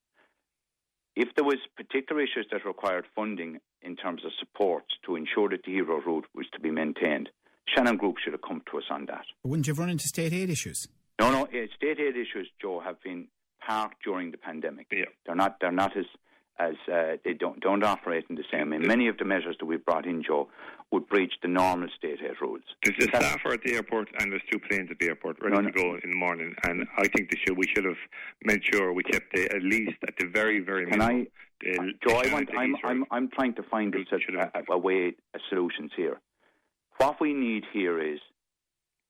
If 1.15 1.29
there 1.35 1.45
was 1.45 1.57
particular 1.77 2.21
issues 2.21 2.47
that 2.51 2.65
required 2.65 3.05
funding 3.15 3.59
in 3.81 3.95
terms 3.95 4.23
of 4.25 4.31
support 4.39 4.83
to 5.05 5.15
ensure 5.15 5.49
that 5.49 5.63
the 5.63 5.71
Heathrow 5.71 6.05
route 6.05 6.25
was 6.35 6.47
to 6.53 6.59
be 6.59 6.71
maintained, 6.71 7.29
Shannon 7.73 7.97
Group 7.97 8.17
should 8.23 8.33
have 8.33 8.41
come 8.41 8.61
to 8.71 8.77
us 8.77 8.83
on 8.89 9.05
that. 9.05 9.25
But 9.41 9.49
wouldn't 9.49 9.67
you 9.67 9.71
have 9.71 9.79
run 9.79 9.89
into 9.89 10.07
state 10.07 10.33
aid 10.33 10.49
issues? 10.49 10.87
No, 11.19 11.31
no, 11.31 11.43
eh, 11.45 11.67
state 11.75 11.99
aid 11.99 12.15
issues, 12.15 12.49
Joe, 12.61 12.81
have 12.81 13.01
been 13.01 13.27
parked 13.65 14.03
during 14.03 14.31
the 14.31 14.37
pandemic. 14.37 14.87
Yeah. 14.91 15.05
They're 15.25 15.35
not. 15.35 15.57
They're 15.59 15.71
not 15.71 15.95
as 15.97 16.05
as 16.59 16.75
uh, 16.91 17.17
they 17.23 17.33
don't 17.33 17.59
don't 17.59 17.83
operate 17.83 18.25
in 18.29 18.35
the 18.35 18.43
same. 18.51 18.69
way. 18.69 18.77
many 18.77 19.07
of 19.07 19.17
the 19.17 19.25
measures 19.25 19.55
that 19.59 19.65
we 19.65 19.77
brought 19.77 20.05
in, 20.05 20.23
Joe, 20.23 20.49
would 20.95 21.07
breach 21.09 21.33
the 21.41 21.47
normal 21.49 21.89
state 21.97 22.19
aid 22.23 22.37
rules. 22.41 22.61
There's 22.83 22.97
the 22.97 23.05
That's- 23.07 23.31
staff 23.33 23.45
are 23.45 23.53
at 23.53 23.63
the 23.63 23.73
airport 23.75 24.07
and 24.17 24.31
there's 24.31 24.41
two 24.51 24.59
planes 24.59 24.89
at 24.89 24.97
the 24.99 25.07
airport 25.07 25.41
ready 25.41 25.55
No, 25.57 25.61
to 25.63 25.71
go 25.71 25.87
in 26.03 26.09
the 26.09 26.15
morning. 26.15 26.55
And 26.63 26.87
I 26.97 27.07
think 27.09 27.29
should, 27.45 27.57
we 27.57 27.67
should 27.67 27.83
have 27.85 28.01
made 28.45 28.61
sure 28.71 28.93
we 28.93 29.03
kept 29.03 29.27
the, 29.33 29.43
at 29.53 29.61
least 29.61 29.97
at 30.07 30.15
the 30.17 30.27
very, 30.27 30.59
very 30.61 30.85
Can 30.89 30.99
minimum. 30.99 31.27
I, 31.27 31.27
the, 31.61 31.93
Joe, 32.07 32.15
I 32.23 32.33
want, 32.33 32.49
I'm, 32.57 32.75
I'm, 32.83 33.05
I'm 33.11 33.29
trying 33.29 33.53
to 33.55 33.63
find 33.63 33.93
us 33.93 34.01
Should 34.09 34.35
have- 34.35 34.51
a, 34.55 34.71
a, 34.71 34.75
a 34.75 34.77
way, 34.77 35.13
a 35.35 35.39
solutions 35.49 35.91
here. 35.97 36.19
What 36.97 37.19
we 37.19 37.33
need 37.33 37.63
here 37.73 38.01
is, 38.13 38.19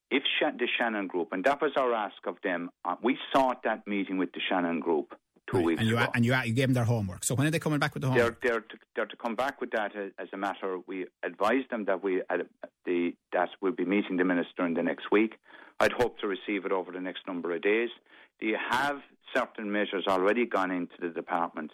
if 0.09 0.23
the 0.41 0.67
Shannon 0.77 1.07
Group, 1.07 1.29
and 1.33 1.43
that 1.45 1.61
was 1.61 1.71
our 1.77 1.93
ask 1.93 2.15
of 2.25 2.37
them, 2.43 2.69
uh, 2.83 2.95
we 3.03 3.17
sought 3.33 3.61
that 3.63 3.85
meeting 3.85 4.17
with 4.17 4.31
the 4.33 4.39
Shannon 4.49 4.79
Group 4.79 5.13
two 5.47 5.57
Right, 5.57 5.65
weeks 5.65 5.79
and 5.81 5.89
you 5.89 5.97
ago. 5.97 6.11
and 6.15 6.25
you 6.25 6.35
you 6.45 6.53
gave 6.53 6.67
them 6.67 6.73
their 6.73 6.83
homework. 6.85 7.23
So 7.23 7.35
when 7.35 7.45
are 7.47 7.51
they 7.51 7.59
coming 7.59 7.79
back 7.79 7.93
with 7.93 8.01
the 8.01 8.09
they're, 8.09 8.17
homework? 8.23 8.41
they're, 8.41 8.59
to, 8.61 8.77
they're 8.95 9.05
to 9.05 9.17
come 9.17 9.35
back 9.35 9.61
with 9.61 9.71
that 9.71 9.95
as, 9.95 10.11
as 10.19 10.27
a 10.33 10.37
matter. 10.37 10.79
We 10.87 11.05
advised 11.23 11.69
them 11.71 11.85
that 11.85 12.03
we 12.03 12.21
uh, 12.29 12.37
the 12.85 13.13
that 13.33 13.49
we'll 13.61 13.73
be 13.73 13.85
meeting 13.85 14.17
the 14.17 14.25
minister 14.25 14.65
in 14.65 14.73
the 14.73 14.83
next 14.83 15.11
week. 15.11 15.35
I'd 15.79 15.91
hope 15.91 16.19
to 16.19 16.27
receive 16.27 16.65
it 16.65 16.71
over 16.71 16.91
the 16.91 17.01
next 17.01 17.27
number 17.27 17.53
of 17.53 17.61
days. 17.61 17.89
Do 18.39 18.47
you 18.47 18.57
have 18.69 18.97
certain 19.35 19.71
measures 19.71 20.05
already 20.07 20.45
gone 20.45 20.71
into 20.71 20.95
the 20.99 21.09
department? 21.09 21.71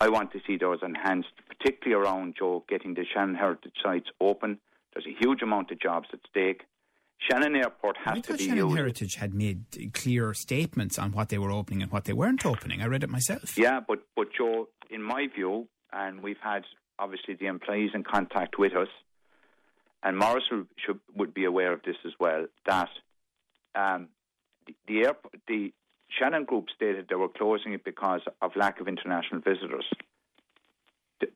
I 0.00 0.08
want 0.10 0.30
to 0.32 0.40
see 0.46 0.56
those 0.56 0.78
enhanced, 0.82 1.32
particularly 1.48 2.00
around 2.02 2.36
Joe 2.38 2.64
getting 2.68 2.94
the 2.94 3.04
Shannon 3.12 3.34
Heritage 3.34 3.72
sites 3.82 4.08
open. 4.20 4.58
There's 4.94 5.06
a 5.06 5.16
huge 5.24 5.42
amount 5.42 5.70
of 5.70 5.80
jobs 5.80 6.08
at 6.12 6.20
stake. 6.30 6.62
Shannon 7.18 7.56
Airport 7.56 7.96
has 8.04 8.18
I 8.18 8.20
to 8.20 8.32
be 8.34 8.44
Shannon 8.44 8.66
used. 8.68 8.76
Heritage 8.76 9.14
had 9.16 9.34
made 9.34 9.92
clear 9.92 10.32
statements 10.34 10.98
on 10.98 11.12
what 11.12 11.28
they 11.28 11.38
were 11.38 11.50
opening 11.50 11.82
and 11.82 11.92
what 11.92 12.04
they 12.04 12.12
weren't 12.12 12.46
opening. 12.46 12.80
I 12.80 12.86
read 12.86 13.02
it 13.02 13.10
myself. 13.10 13.58
Yeah, 13.58 13.80
but 13.86 14.00
but 14.16 14.28
Joe, 14.36 14.68
in 14.90 15.02
my 15.02 15.26
view, 15.34 15.68
and 15.92 16.22
we've 16.22 16.40
had 16.40 16.62
obviously 16.98 17.34
the 17.34 17.46
employees 17.46 17.90
in 17.94 18.04
contact 18.04 18.58
with 18.58 18.74
us, 18.74 18.88
and 20.02 20.16
Maurice 20.16 20.44
would, 20.50 20.66
should, 20.76 21.00
would 21.16 21.34
be 21.34 21.44
aware 21.44 21.72
of 21.72 21.82
this 21.82 21.96
as 22.06 22.12
well. 22.20 22.46
That 22.66 22.90
um, 23.74 24.08
the 24.66 24.74
the, 24.86 25.04
airp- 25.06 25.34
the 25.48 25.72
Shannon 26.08 26.44
Group 26.44 26.66
stated 26.74 27.06
they 27.08 27.16
were 27.16 27.28
closing 27.28 27.72
it 27.72 27.84
because 27.84 28.20
of 28.40 28.52
lack 28.56 28.80
of 28.80 28.88
international 28.88 29.40
visitors. 29.40 29.86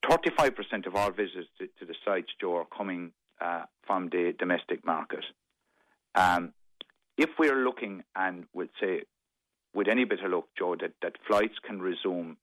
Thirty-five 0.09 0.55
percent 0.55 0.87
of 0.87 0.95
our 0.95 1.11
visitors 1.11 1.47
to, 1.59 1.67
to 1.81 1.85
the 1.85 1.95
sites, 2.05 2.29
Joe, 2.41 2.57
are 2.59 2.67
coming 2.77 3.13
uh, 3.41 3.65
from 3.85 4.11
the 4.11 4.33
domestic 4.39 4.87
market. 4.87 5.25
Um, 6.15 6.53
if 7.17 7.31
we're 7.39 7.65
looking, 7.65 8.05
and 8.17 8.45
we'll 8.53 8.69
say 8.81 9.03
with 9.75 9.89
any 9.89 10.05
bit 10.05 10.21
of 10.25 10.31
luck, 10.31 10.45
Joe, 10.59 10.77
that, 10.81 10.93
that 11.03 11.17
flights 11.27 11.55
can 11.65 11.81
resume 11.81 12.37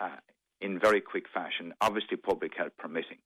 uh, 0.00 0.16
in 0.60 0.78
very 0.78 1.00
quick 1.00 1.24
fashion, 1.32 1.74
obviously 1.80 2.16
public 2.16 2.52
health 2.56 2.72
permitting. 2.78 3.18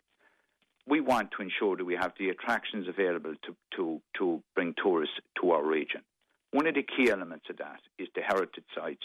We 0.87 1.01
want 1.01 1.31
to 1.33 1.43
ensure 1.43 1.77
that 1.77 1.85
we 1.85 1.95
have 1.95 2.13
the 2.19 2.31
attractions 2.31 2.89
available 2.89 3.35
to, 3.45 3.57
to, 3.77 4.01
to 4.19 4.43
bring 4.55 4.75
tourists 4.83 5.17
to 5.41 5.51
our 5.53 5.65
region. 5.65 6.03
One 6.53 6.67
of 6.67 6.75
the 6.75 6.83
key 6.83 7.11
elements 7.11 7.47
of 7.49 7.59
that 7.59 7.81
is 7.99 8.09
the 8.15 8.23
heritage 8.23 8.65
sites. 8.75 9.05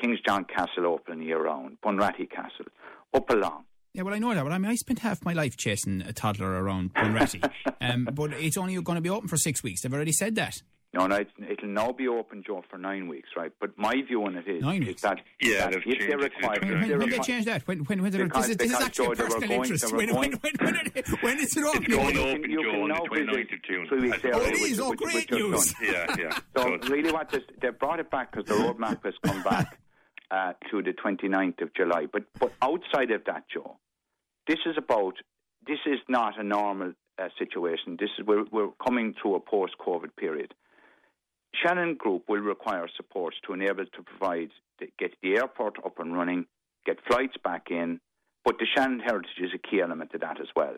King's 0.00 0.20
John 0.20 0.44
Castle 0.44 0.86
open 0.86 1.22
year 1.22 1.42
round, 1.42 1.78
Bunratty 1.84 2.30
Castle, 2.30 2.66
up 3.12 3.30
along. 3.30 3.64
Yeah, 3.94 4.02
well, 4.02 4.12
I 4.14 4.18
know 4.18 4.34
that. 4.34 4.42
But 4.42 4.52
I 4.52 4.58
mean, 4.58 4.70
I 4.70 4.74
spent 4.74 4.98
half 4.98 5.24
my 5.24 5.32
life 5.34 5.56
chasing 5.56 6.02
a 6.02 6.12
toddler 6.12 6.50
around 6.62 6.92
Bunratty. 6.94 7.48
um, 7.80 8.08
but 8.12 8.32
it's 8.32 8.56
only 8.56 8.74
going 8.82 8.96
to 8.96 9.00
be 9.02 9.08
open 9.08 9.28
for 9.28 9.36
six 9.36 9.62
weeks. 9.62 9.82
They've 9.82 9.94
already 9.94 10.12
said 10.12 10.34
that. 10.34 10.60
No, 10.92 11.06
no, 11.08 11.16
it's, 11.16 11.30
it'll 11.48 11.68
now 11.68 11.90
be 11.90 12.06
open, 12.06 12.44
Joe, 12.46 12.62
for 12.70 12.78
nine 12.78 13.08
weeks, 13.08 13.28
right? 13.36 13.50
But 13.60 13.76
my 13.76 13.94
view 14.06 14.24
on 14.26 14.36
it 14.36 14.46
is, 14.48 14.62
Nine 14.62 14.84
is 14.84 15.00
that, 15.00 15.18
Yeah, 15.40 15.68
that 15.70 15.74
if 15.78 15.82
changed 15.84 16.00
they 16.02 16.04
it 16.06 16.10
to 16.10 16.16
require, 16.18 16.54
the 16.60 16.66
When, 16.66 16.78
when, 16.80 16.88
they 16.88 16.96
when 16.96 17.10
they 17.10 17.18
change 17.18 17.44
that? 17.46 17.66
When, 17.66 17.78
when, 17.80 18.02
when, 18.02 18.12
they're- 18.12 18.24
Because- 18.26 18.46
this 18.46 18.50
is, 18.52 18.56
this 18.58 18.66
is 18.70 18.72
because, 18.78 18.86
actually 18.86 19.04
a 19.04 19.08
George, 19.08 19.18
personal 19.18 19.48
going- 19.48 19.60
interest. 19.62 19.88
they 19.90 19.96
When, 19.96 20.14
when, 20.14 20.32
when, 20.34 20.52
when, 20.60 20.74
when, 20.94 21.04
when 21.20 21.38
is 21.40 21.56
it 21.56 21.64
open? 21.64 21.82
It's 21.82 21.94
going 21.96 22.14
you 22.14 22.20
open, 22.20 22.42
can, 22.42 22.50
you 22.50 22.62
Joe, 22.62 22.82
on 22.82 22.88
the 22.88 22.94
now 22.94 23.00
29th 23.10 23.52
of 23.54 23.62
June. 23.64 23.86
three 23.88 24.00
weeks 24.10 24.18
Oh, 24.24 24.28
earlier. 24.28 24.46
it 24.46 24.52
which- 24.52 24.70
is. 24.70 24.80
Oh, 24.80 24.90
which- 24.90 24.98
great 25.00 25.30
which 25.32 25.42
was 25.42 25.50
news. 25.50 25.74
Yeah, 25.82 26.16
yeah. 26.16 26.38
So 26.56 26.78
So- 26.80 26.88
really 26.92 27.10
what 27.12 27.28
this, 27.30 27.42
they 27.60 27.70
brought 27.70 27.98
it 27.98 28.10
back 28.12 28.30
because 28.32 28.46
the 28.48 28.54
roadmap 28.54 29.04
has 29.04 29.14
come 29.24 29.42
back 29.42 29.78
uh, 30.30 30.52
to 30.70 30.80
the 30.80 30.92
29th 30.92 31.60
of 31.60 31.74
July. 31.74 32.06
But, 32.12 32.22
but 32.38 32.52
outside 32.62 33.10
of 33.10 33.24
that, 33.24 33.46
Joe, 33.52 33.78
this 34.46 34.58
is 34.66 34.76
about, 34.76 35.14
this 35.66 35.78
is 35.86 35.98
not 36.08 36.38
a 36.38 36.42
normal 36.42 36.92
uh, 37.18 37.28
situation. 37.38 37.96
This 37.98 38.10
is, 38.18 38.26
we're, 38.26 38.44
we're 38.50 38.70
coming 38.84 39.14
through 39.20 39.36
a 39.36 39.40
post-COVID 39.40 40.16
period. 40.16 40.54
Shannon 41.54 41.94
Group 41.94 42.24
will 42.28 42.40
require 42.40 42.88
support 42.96 43.34
to 43.46 43.52
enable 43.52 43.86
to 43.86 44.02
provide, 44.02 44.50
to 44.80 44.86
get 44.98 45.12
the 45.22 45.36
airport 45.36 45.76
up 45.84 45.98
and 45.98 46.14
running, 46.14 46.46
get 46.84 46.98
flights 47.06 47.36
back 47.42 47.66
in, 47.70 48.00
but 48.44 48.58
the 48.58 48.66
Shannon 48.74 49.00
Heritage 49.00 49.38
is 49.40 49.50
a 49.54 49.58
key 49.58 49.80
element 49.80 50.10
to 50.12 50.18
that 50.18 50.40
as 50.40 50.48
well. 50.54 50.74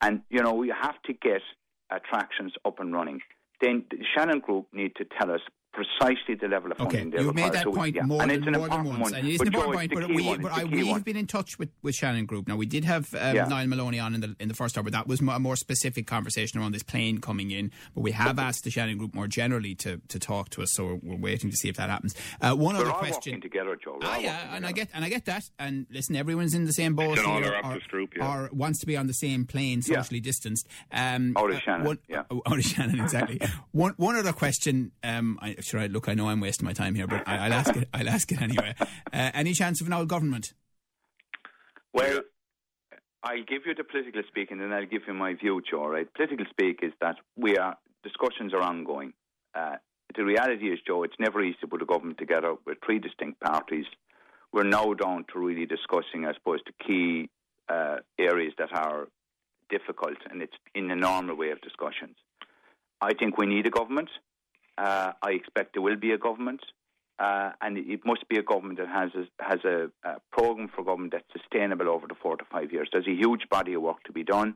And, 0.00 0.20
you 0.30 0.42
know, 0.42 0.52
we 0.52 0.68
have 0.68 1.00
to 1.06 1.12
get 1.12 1.42
attractions 1.90 2.52
up 2.64 2.78
and 2.78 2.92
running. 2.92 3.20
Then 3.60 3.84
the 3.90 3.98
Shannon 4.14 4.40
Group 4.40 4.66
need 4.72 4.94
to 4.96 5.04
tell 5.04 5.32
us 5.32 5.40
precisely 5.72 6.34
the 6.34 6.48
level 6.48 6.72
of 6.72 6.80
Okay, 6.80 6.98
funding 6.98 7.10
they 7.10 7.22
you've 7.24 7.34
made 7.34 7.52
that 7.52 7.62
So, 7.64 7.72
point 7.72 7.94
yeah, 7.94 8.02
more 8.02 8.22
and 8.22 8.30
than, 8.30 8.38
it's 8.38 8.46
an 8.46 8.52
more 8.54 8.68
than 8.68 8.78
important 8.80 9.00
once. 9.00 9.12
one. 9.12 9.20
And 9.20 9.28
it's 9.28 9.38
but 9.38 9.46
an 9.48 9.54
important 9.54 9.76
point, 9.76 9.94
but 9.94 10.08
we, 10.16 10.26
one, 10.26 10.40
but 10.42 10.52
I, 10.52 10.64
we 10.64 10.86
have 10.88 11.04
been 11.04 11.16
in 11.16 11.26
touch 11.26 11.58
with, 11.58 11.68
with 11.82 11.94
Shannon 11.94 12.26
Group. 12.26 12.48
Now, 12.48 12.56
we 12.56 12.66
did 12.66 12.84
have 12.84 13.12
um, 13.14 13.36
Yeah. 13.36 13.46
Niall 13.46 13.66
Maloney 13.68 13.98
on 14.00 14.14
in 14.14 14.20
the, 14.20 14.34
in 14.40 14.48
the 14.48 14.54
first 14.54 14.76
hour, 14.76 14.82
but 14.84 14.92
that 14.92 15.06
was 15.06 15.20
a 15.20 15.38
more 15.38 15.56
specific 15.56 16.06
conversation 16.06 16.58
around 16.60 16.72
this 16.72 16.82
plane 16.82 17.18
coming 17.18 17.50
in. 17.50 17.70
But 17.94 18.00
we 18.00 18.12
have 18.12 18.38
asked 18.38 18.64
the 18.64 18.70
Shannon 18.70 18.98
Group 18.98 19.14
more 19.14 19.26
generally 19.28 19.74
to, 19.76 20.00
to 20.08 20.18
talk 20.18 20.48
to 20.50 20.62
us, 20.62 20.72
so 20.72 20.84
we're, 20.86 20.94
we're 21.14 21.16
waiting 21.16 21.50
to 21.50 21.56
see 21.56 21.68
if 21.68 21.76
that 21.76 21.90
happens. 21.90 22.14
Uh, 22.40 22.54
one 22.54 22.74
We're 22.74 22.82
other 22.82 22.92
all 22.92 22.98
question. 22.98 23.32
working 23.34 23.40
together, 23.42 23.76
Joe. 23.82 23.98
We're 24.00 24.06
Ah, 24.08 24.14
all 24.14 24.20
yeah, 24.22 24.36
working 24.42 24.56
and 24.56 24.66
I 24.66 24.72
get 24.72 24.88
and 24.94 25.04
I 25.04 25.08
get 25.08 25.24
that. 25.26 25.44
And 25.58 25.86
listen, 25.90 26.16
everyone's 26.16 26.54
in 26.54 26.64
the 26.64 26.72
same 26.72 26.94
boat 26.94 27.18
It's 27.18 27.26
an 27.26 27.42
here, 27.42 27.60
or, 27.62 27.78
group, 27.88 28.14
yeah. 28.16 28.26
or 28.26 28.50
wants 28.52 28.80
to 28.80 28.86
be 28.86 28.96
on 28.96 29.06
the 29.06 29.12
same 29.14 29.44
plane, 29.44 29.82
Yeah. 29.86 30.00
socially 30.02 30.20
distanced. 30.20 30.66
Um, 30.92 31.34
Out 31.36 31.50
of 31.52 31.60
Shannon, 31.60 31.86
one, 31.86 31.98
yeah. 32.08 32.22
uh, 32.30 32.36
out 32.46 32.58
of 32.58 32.64
Shannon, 32.64 33.00
exactly. 33.00 33.40
one 33.72 33.94
one 33.96 34.16
other 34.16 34.32
question. 34.32 34.92
Um, 35.02 35.38
I, 35.42 35.56
sure, 35.60 35.80
I, 35.80 35.86
look, 35.86 36.08
I 36.08 36.14
know 36.14 36.28
I'm 36.28 36.40
wasting 36.40 36.66
my 36.66 36.72
time 36.72 36.94
here, 36.94 37.06
but 37.06 37.26
I, 37.26 37.46
I'll 37.46 37.52
ask 37.52 37.76
it. 37.76 37.88
I'll 37.92 38.08
ask 38.08 38.30
it 38.32 38.40
anyway. 38.40 38.74
Uh, 38.80 39.30
any 39.34 39.52
chance 39.52 39.80
of 39.80 39.86
an 39.86 39.92
old 39.92 40.08
government? 40.08 40.52
Well, 41.92 42.20
I'll 43.22 43.44
give 43.44 43.62
you 43.66 43.74
the 43.74 43.84
political 43.84 44.22
speak 44.28 44.50
and 44.50 44.60
then 44.60 44.72
I'll 44.72 44.86
give 44.86 45.02
you 45.06 45.14
my 45.14 45.34
view, 45.34 45.60
Joe. 45.68 45.86
Right? 45.86 46.12
Political 46.14 46.46
speak 46.50 46.80
is 46.82 46.92
that 47.00 47.16
we 47.36 47.56
are 47.56 47.76
discussions 48.02 48.54
are 48.54 48.62
ongoing. 48.62 49.12
Uh, 49.54 49.76
the 50.16 50.24
reality 50.24 50.72
is, 50.72 50.78
Joe, 50.86 51.02
it's 51.02 51.16
never 51.18 51.42
easy 51.42 51.58
to 51.60 51.66
put 51.66 51.82
a 51.82 51.86
government 51.86 52.18
together 52.18 52.54
with 52.66 52.78
three 52.84 52.98
distinct 52.98 53.40
parties. 53.40 53.84
We're 54.52 54.64
now 54.64 54.94
down 54.94 55.26
to 55.32 55.38
really 55.38 55.66
discussing, 55.66 56.24
I 56.24 56.32
suppose, 56.34 56.60
the 56.66 56.72
key 56.86 57.28
uh, 57.68 57.96
areas 58.18 58.54
that 58.58 58.72
are 58.72 59.08
difficult, 59.68 60.16
and 60.30 60.40
it's 60.40 60.56
in 60.74 60.88
the 60.88 60.96
normal 60.96 61.36
way 61.36 61.50
of 61.50 61.60
discussions. 61.60 62.16
I 63.00 63.12
think 63.14 63.36
we 63.36 63.46
need 63.46 63.66
a 63.66 63.70
government. 63.70 64.08
Uh, 64.78 65.12
I 65.22 65.30
expect 65.30 65.74
there 65.74 65.82
will 65.82 65.96
be 65.96 66.12
a 66.12 66.18
government, 66.18 66.60
uh, 67.18 67.50
and 67.60 67.76
it 67.76 68.00
must 68.06 68.28
be 68.28 68.36
a 68.36 68.42
government 68.42 68.78
that 68.78 68.88
has 68.88 69.10
a, 69.14 69.42
has 69.42 69.64
a, 69.64 69.90
a 70.08 70.20
program 70.30 70.68
for 70.74 70.84
government 70.84 71.12
that's 71.12 71.26
sustainable 71.32 71.88
over 71.88 72.06
the 72.06 72.14
four 72.22 72.36
to 72.36 72.44
five 72.50 72.72
years. 72.72 72.88
There's 72.92 73.08
a 73.08 73.14
huge 73.14 73.48
body 73.50 73.74
of 73.74 73.82
work 73.82 74.04
to 74.04 74.12
be 74.12 74.22
done. 74.22 74.54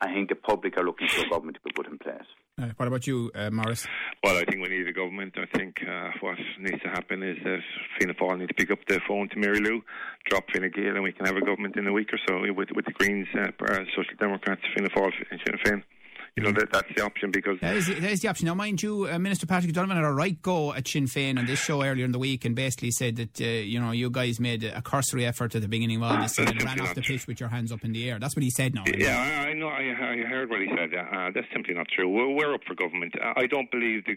I 0.00 0.12
think 0.12 0.28
the 0.28 0.34
public 0.34 0.76
are 0.76 0.84
looking 0.84 1.08
for 1.08 1.24
a 1.24 1.28
government 1.30 1.56
to 1.56 1.62
be 1.62 1.70
put 1.74 1.86
in 1.86 1.98
place. 1.98 2.26
Uh, 2.60 2.68
what 2.76 2.88
about 2.88 3.06
you, 3.06 3.30
uh, 3.34 3.50
Maurice? 3.50 3.86
Well, 4.22 4.36
I 4.36 4.44
think 4.44 4.62
we 4.62 4.68
need 4.68 4.86
a 4.86 4.92
government. 4.92 5.34
I 5.36 5.46
think 5.56 5.76
uh, 5.82 6.10
what 6.20 6.36
needs 6.60 6.82
to 6.82 6.88
happen 6.88 7.22
is 7.22 7.36
that 7.44 7.60
Fianna 7.98 8.14
Fáil 8.14 8.38
need 8.38 8.48
to 8.48 8.54
pick 8.54 8.70
up 8.70 8.78
the 8.86 9.00
phone 9.08 9.28
to 9.30 9.38
Mary 9.38 9.60
Lou, 9.60 9.82
drop 10.28 10.44
Fine 10.52 10.70
Gael, 10.74 10.94
and 10.94 11.02
we 11.02 11.12
can 11.12 11.26
have 11.26 11.36
a 11.36 11.40
government 11.40 11.76
in 11.76 11.86
a 11.86 11.92
week 11.92 12.10
or 12.12 12.18
so 12.28 12.40
with 12.52 12.70
with 12.74 12.84
the 12.86 12.92
Greens, 12.92 13.28
uh, 13.34 13.50
uh, 13.64 13.84
Social 13.96 14.14
Democrats, 14.18 14.62
Fianna 14.74 14.90
Fáil, 14.90 15.12
and 15.30 15.40
Sinn 15.44 15.58
Féin. 15.64 15.82
You 16.36 16.42
know 16.42 16.52
that 16.52 16.72
that's 16.72 16.88
the 16.96 17.04
option 17.04 17.30
because 17.30 17.60
That 17.60 17.76
is, 17.76 17.86
that 17.86 18.02
is 18.02 18.20
the 18.20 18.26
option. 18.26 18.46
Now, 18.46 18.54
mind 18.54 18.82
you, 18.82 19.08
uh, 19.08 19.20
Minister 19.20 19.46
Patrick 19.46 19.72
Donovan 19.72 19.96
had 19.96 20.04
a 20.04 20.12
right 20.12 20.40
go 20.42 20.72
at 20.72 20.88
Sinn 20.88 21.04
Féin 21.04 21.38
on 21.38 21.46
this 21.46 21.60
show 21.60 21.80
earlier 21.80 22.04
in 22.04 22.10
the 22.10 22.18
week 22.18 22.44
and 22.44 22.56
basically 22.56 22.90
said 22.90 23.14
that, 23.16 23.40
uh, 23.40 23.44
you 23.44 23.78
know, 23.78 23.92
you 23.92 24.10
guys 24.10 24.40
made 24.40 24.64
a 24.64 24.82
cursory 24.82 25.24
effort 25.26 25.54
at 25.54 25.62
the 25.62 25.68
beginning 25.68 25.98
of 25.98 26.10
all 26.10 26.20
this 26.20 26.36
and 26.38 26.60
ran 26.64 26.80
off 26.80 26.92
the 26.96 27.02
pitch 27.02 27.28
with 27.28 27.38
your 27.38 27.50
hands 27.50 27.70
up 27.70 27.84
in 27.84 27.92
the 27.92 28.10
air. 28.10 28.18
That's 28.18 28.34
what 28.34 28.42
he 28.42 28.50
said 28.50 28.74
now. 28.74 28.82
Yeah, 28.96 29.16
I, 29.16 29.50
I 29.50 29.52
know. 29.52 29.68
I, 29.68 29.82
I 29.82 30.16
heard 30.28 30.50
what 30.50 30.60
he 30.60 30.66
said. 30.76 30.90
Uh, 30.92 31.30
that's 31.32 31.46
simply 31.52 31.74
not 31.74 31.86
true. 31.94 32.08
We're, 32.08 32.34
we're 32.34 32.54
up 32.54 32.62
for 32.66 32.74
government. 32.74 33.14
Uh, 33.22 33.34
I 33.36 33.46
don't 33.46 33.70
believe 33.70 34.04
the 34.06 34.16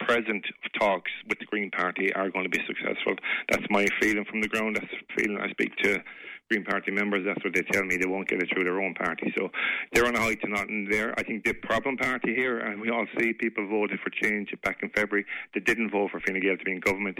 present 0.00 0.44
talks 0.80 1.12
with 1.28 1.38
the 1.38 1.46
Green 1.46 1.70
Party 1.70 2.12
are 2.12 2.28
going 2.30 2.44
to 2.44 2.50
be 2.50 2.60
successful. 2.66 3.14
That's 3.50 3.64
my 3.70 3.86
feeling 4.00 4.24
from 4.24 4.40
the 4.40 4.48
ground. 4.48 4.76
That's 4.80 4.90
the 4.90 5.22
feeling 5.22 5.40
I 5.40 5.48
speak 5.50 5.76
to 5.84 6.02
Green 6.50 6.64
Party 6.64 6.90
members. 6.90 7.24
That's 7.24 7.42
what 7.44 7.54
they 7.54 7.62
tell 7.70 7.84
me. 7.84 7.96
They 7.96 8.08
won't 8.08 8.28
get 8.28 8.42
it 8.42 8.48
through 8.52 8.64
their 8.64 8.80
own 8.80 8.94
party. 8.94 9.32
So 9.38 9.50
they're 9.92 10.06
on 10.06 10.16
a 10.16 10.20
high 10.20 10.34
to 10.34 10.48
nothing 10.48 10.88
there. 10.90 11.14
I 11.16 11.22
think 11.22 11.44
the 11.44 11.52
problem 11.52 11.96
party 11.96 12.34
here, 12.34 12.58
and 12.58 12.80
we 12.80 12.90
all 12.90 13.06
see 13.18 13.32
people 13.32 13.68
voted 13.68 14.00
for 14.00 14.10
change 14.10 14.52
back 14.64 14.82
in 14.82 14.90
February. 14.90 15.24
They 15.54 15.60
didn't 15.60 15.90
vote 15.90 16.10
for 16.10 16.20
Fine 16.20 16.40
Gael 16.40 16.56
to 16.56 16.64
be 16.64 16.72
in 16.72 16.80
government. 16.80 17.18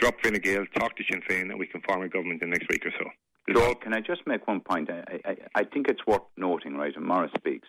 Drop 0.00 0.14
Fine 0.24 0.40
Gael, 0.40 0.66
talk 0.74 0.96
to 0.96 1.04
Sinn 1.08 1.22
Féin, 1.28 1.50
and 1.50 1.60
we 1.60 1.68
can 1.68 1.80
form 1.82 2.02
a 2.02 2.08
government 2.08 2.42
in 2.42 2.50
the 2.50 2.58
next 2.58 2.68
week 2.70 2.84
or 2.84 2.92
so. 2.98 3.08
Joe, 3.54 3.74
can 3.76 3.94
I 3.94 4.00
just 4.00 4.26
make 4.26 4.48
one 4.48 4.60
point? 4.60 4.90
I, 4.90 5.18
I, 5.24 5.36
I 5.54 5.64
think 5.64 5.86
it's 5.88 6.04
worth 6.06 6.22
noting, 6.36 6.74
right, 6.74 6.94
and 6.94 7.04
Maurice 7.04 7.32
speaks. 7.38 7.68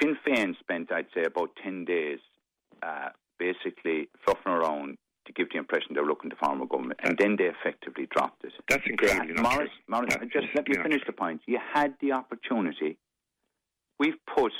Sinn 0.00 0.16
Féin 0.26 0.58
spent, 0.60 0.92
I'd 0.92 1.06
say, 1.14 1.24
about 1.24 1.50
10 1.62 1.86
days 1.86 2.18
uh, 2.82 3.10
basically 3.38 4.08
fluffing 4.24 4.52
around 4.52 4.98
to 5.26 5.32
give 5.32 5.48
the 5.50 5.58
impression 5.58 5.94
they 5.94 6.00
were 6.00 6.06
looking 6.06 6.30
to 6.30 6.36
form 6.36 6.60
a 6.60 6.66
government, 6.66 7.00
and 7.02 7.16
then 7.18 7.36
they 7.38 7.44
effectively 7.44 8.06
dropped 8.14 8.44
it. 8.44 8.52
That's 8.68 8.82
incredibly 8.86 9.34
Yeah, 9.34 9.42
not 9.42 9.52
Maurice, 9.52 9.70
true. 9.70 9.84
Maurice, 9.88 10.14
That 10.14 10.32
just 10.32 10.46
let 10.54 10.68
me 10.68 10.74
finish 10.76 11.02
the 11.06 11.12
point. 11.12 11.40
You 11.46 11.58
had 11.72 11.94
the 12.00 12.12
opportunity. 12.12 12.96
We've 13.98 14.16
put 14.34 14.52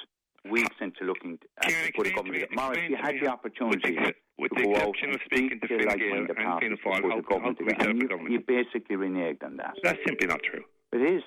weeks 0.50 0.76
into 0.80 1.04
looking 1.04 1.38
at 1.58 1.68
Can 1.68 1.70
to 1.72 1.86
you 1.86 1.92
put 1.96 2.06
a 2.06 2.10
explain 2.10 2.14
government. 2.14 2.50
me- 2.50 2.56
Maurice, 2.56 2.90
you 2.90 2.96
had 2.96 3.14
the 3.20 3.28
opportunity 3.28 3.96
with 3.96 4.04
the- 4.04 4.14
with 4.36 4.50
to 4.52 4.56
the 4.58 4.64
go 4.64 4.70
out 4.76 4.76
exception 4.88 5.08
and 5.08 5.14
of 5.16 5.22
speaking 5.24 5.48
speak 5.58 5.60
to 5.62 5.88
Fine 5.88 5.98
Gael 5.98 6.14
and 6.18 6.28
Fianna 6.36 6.76
Fáil, 6.76 7.10
how- 7.10 7.20
government 7.20 7.30
how 7.30 7.54
could 7.54 7.66
we 7.66 7.72
together. 7.72 7.80
set 7.80 7.90
And 7.90 8.02
you, 8.02 8.08
government? 8.08 8.32
you 8.32 8.40
basically 8.40 8.96
reneged 8.96 9.42
on 9.42 9.56
that. 9.56 9.74
That's 9.82 10.04
simply 10.06 10.26
not 10.26 10.42
true. 10.42 10.64
It 10.92 11.00
is. 11.02 11.22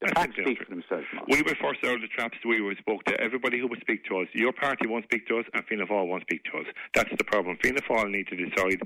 The 0.00 0.06
That's 0.08 0.20
facts 0.20 0.36
speak 0.36 0.58
for 0.58 0.64
themselves. 0.70 1.06
We 1.28 1.40
were 1.42 1.54
forced 1.54 1.82
out 1.84 1.94
of 1.96 2.00
the 2.02 2.08
traps. 2.08 2.36
We 2.44 2.60
were 2.60 2.74
spoke 2.76 3.04
to 3.04 3.18
everybody 3.20 3.58
who 3.58 3.66
would 3.68 3.80
speak 3.80 4.04
to 4.04 4.18
us. 4.18 4.28
Your 4.34 4.52
party 4.52 4.86
won't 4.86 5.04
speak 5.04 5.26
to 5.28 5.38
us, 5.38 5.46
and 5.54 5.64
Fianna 5.66 5.86
Fáil 5.86 6.06
won't 6.06 6.22
speak 6.22 6.44
to 6.44 6.58
us. 6.58 6.66
That's 6.92 7.10
the 7.16 7.24
problem. 7.24 7.56
Fianna 7.62 7.80
Fáil 7.80 8.10
need 8.10 8.26
to 8.28 8.36
decide. 8.36 8.80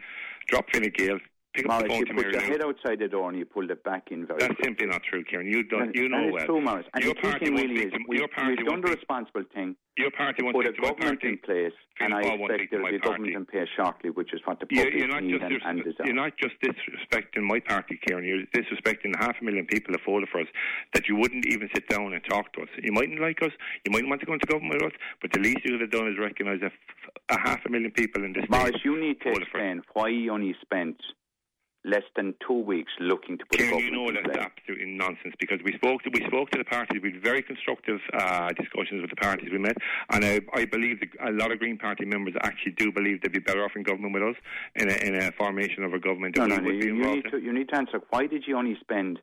Drop 0.46 0.70
Fine 0.70 0.90
Gael. 0.90 1.18
Pick 1.52 1.68
up 1.68 1.82
the 1.82 1.88
phone 1.88 1.98
you 1.98 2.04
to 2.06 2.14
put 2.14 2.26
your 2.32 2.40
head 2.42 2.62
outside 2.62 2.98
the 3.00 3.08
door 3.08 3.28
and 3.28 3.36
you 3.36 3.44
pulled 3.44 3.70
it 3.72 3.82
back 3.82 4.08
in 4.12 4.24
very 4.24 4.38
That's 4.38 4.54
quickly. 4.54 4.64
simply 4.70 4.86
not 4.86 5.02
true, 5.02 5.24
Kieran. 5.24 5.48
You 5.48 5.64
don't. 5.64 5.82
And- 5.90 5.94
You 5.96 6.08
know 6.08 6.18
and 6.18 6.26
it's 6.26 6.34
well. 6.36 6.46
true, 6.46 6.60
Maurice. 6.60 6.86
And 6.94 7.02
your 7.04 7.14
the 7.14 7.20
party 7.20 7.46
thing 7.46 7.54
really 7.56 7.82
is 7.86 7.92
to 7.92 7.98
we, 8.06 8.18
your 8.18 8.28
party 8.28 8.54
we've 8.58 8.66
done 8.66 8.80
the 8.82 8.92
responsible 8.92 9.42
thing. 9.52 9.74
Your 9.98 10.12
party 10.12 10.42
won't 10.44 10.54
Put 10.54 10.66
a 10.66 10.72
to 10.72 10.80
government 10.80 11.20
in 11.24 11.36
place, 11.44 11.74
and 11.98 12.14
I 12.14 12.20
expect 12.20 12.38
to 12.38 12.66
there'll 12.70 12.88
be 12.88 12.96
a 12.96 12.98
government 13.00 13.34
in 13.34 13.44
place 13.44 13.68
shortly, 13.76 14.08
which 14.10 14.32
is 14.32 14.40
what 14.46 14.60
the 14.60 14.66
You're, 14.70 14.84
public 14.86 14.98
you're 15.00 15.08
not 15.12 15.22
need 15.24 15.42
and, 15.42 15.60
and 15.66 15.84
desire. 15.84 16.06
you're 16.06 16.14
not 16.14 16.32
just 16.38 16.54
disrespecting 16.62 17.42
my 17.42 17.58
party, 17.60 17.98
Kieran. 18.06 18.24
You're 18.24 18.46
disrespecting 18.56 19.12
half 19.18 19.34
a 19.40 19.44
million 19.44 19.66
people 19.66 19.92
that 19.92 20.00
voted 20.06 20.28
for 20.30 20.40
us. 20.40 20.46
That 20.94 21.08
you 21.08 21.16
wouldn't 21.16 21.44
even 21.46 21.68
sit 21.74 21.88
down 21.88 22.14
and 22.14 22.22
talk 22.30 22.52
to 22.54 22.62
us. 22.62 22.68
You 22.80 22.92
mightn't 22.92 23.20
like 23.20 23.42
us. 23.42 23.50
You 23.84 23.90
mightn't 23.92 24.08
want 24.08 24.20
to 24.22 24.26
go 24.26 24.34
into 24.34 24.46
government 24.46 24.74
with 24.80 24.92
us. 24.94 24.98
But 25.20 25.32
the 25.32 25.40
least 25.40 25.58
you 25.64 25.72
could 25.72 25.80
have 25.82 25.90
done 25.90 26.06
is 26.08 26.16
recognise 26.18 26.60
a 26.62 27.38
half 27.40 27.60
a 27.66 27.68
million 27.68 27.90
people 27.90 28.24
in 28.24 28.32
this 28.32 28.44
Maurice, 28.48 28.76
you 28.84 28.98
need 28.98 29.20
to 29.22 29.30
voted 29.30 29.48
for 29.50 29.58
us. 29.58 29.64
explain 29.78 29.82
why 29.94 30.08
you 30.08 30.32
only 30.32 30.54
spent 30.62 30.96
less 31.84 32.02
than 32.14 32.34
two 32.46 32.60
weeks 32.60 32.92
looking 33.00 33.38
to 33.38 33.44
put 33.46 33.58
government 33.58 33.84
you 33.84 33.90
know 33.90 34.12
that's 34.12 34.36
absolutely 34.36 34.86
nonsense 34.86 35.34
because 35.40 35.60
we 35.64 35.72
spoke 35.72 36.02
to 36.02 36.10
we 36.12 36.24
spoke 36.26 36.50
to 36.50 36.58
the 36.58 36.64
parties. 36.64 37.00
We 37.02 37.12
had 37.12 37.22
very 37.22 37.42
constructive 37.42 38.00
uh, 38.12 38.48
discussions 38.50 39.00
with 39.00 39.10
the 39.10 39.16
parties 39.16 39.48
we 39.50 39.58
met, 39.58 39.76
and 40.10 40.24
I, 40.24 40.40
I 40.54 40.66
believe 40.66 41.00
that 41.00 41.08
a 41.26 41.32
lot 41.32 41.52
of 41.52 41.58
Green 41.58 41.78
Party 41.78 42.04
members 42.04 42.34
actually 42.42 42.72
do 42.72 42.92
believe 42.92 43.22
they'd 43.22 43.32
be 43.32 43.38
better 43.38 43.64
off 43.64 43.72
in 43.76 43.82
government 43.82 44.12
with 44.14 44.22
us 44.22 44.36
in 44.74 44.90
a, 44.90 44.94
in 45.06 45.22
a 45.22 45.32
formation 45.32 45.82
of 45.84 45.94
a 45.94 45.98
government 45.98 46.36
No, 46.36 46.46
no, 46.46 46.56
no. 46.56 46.70
You, 46.70 46.94
you 46.94 47.14
need 47.14 47.24
to 47.30 47.38
you 47.38 47.52
need 47.52 47.68
to 47.70 47.76
answer. 47.76 48.00
Why 48.10 48.26
did 48.26 48.44
you 48.46 48.58
only 48.58 48.76
spend 48.80 49.18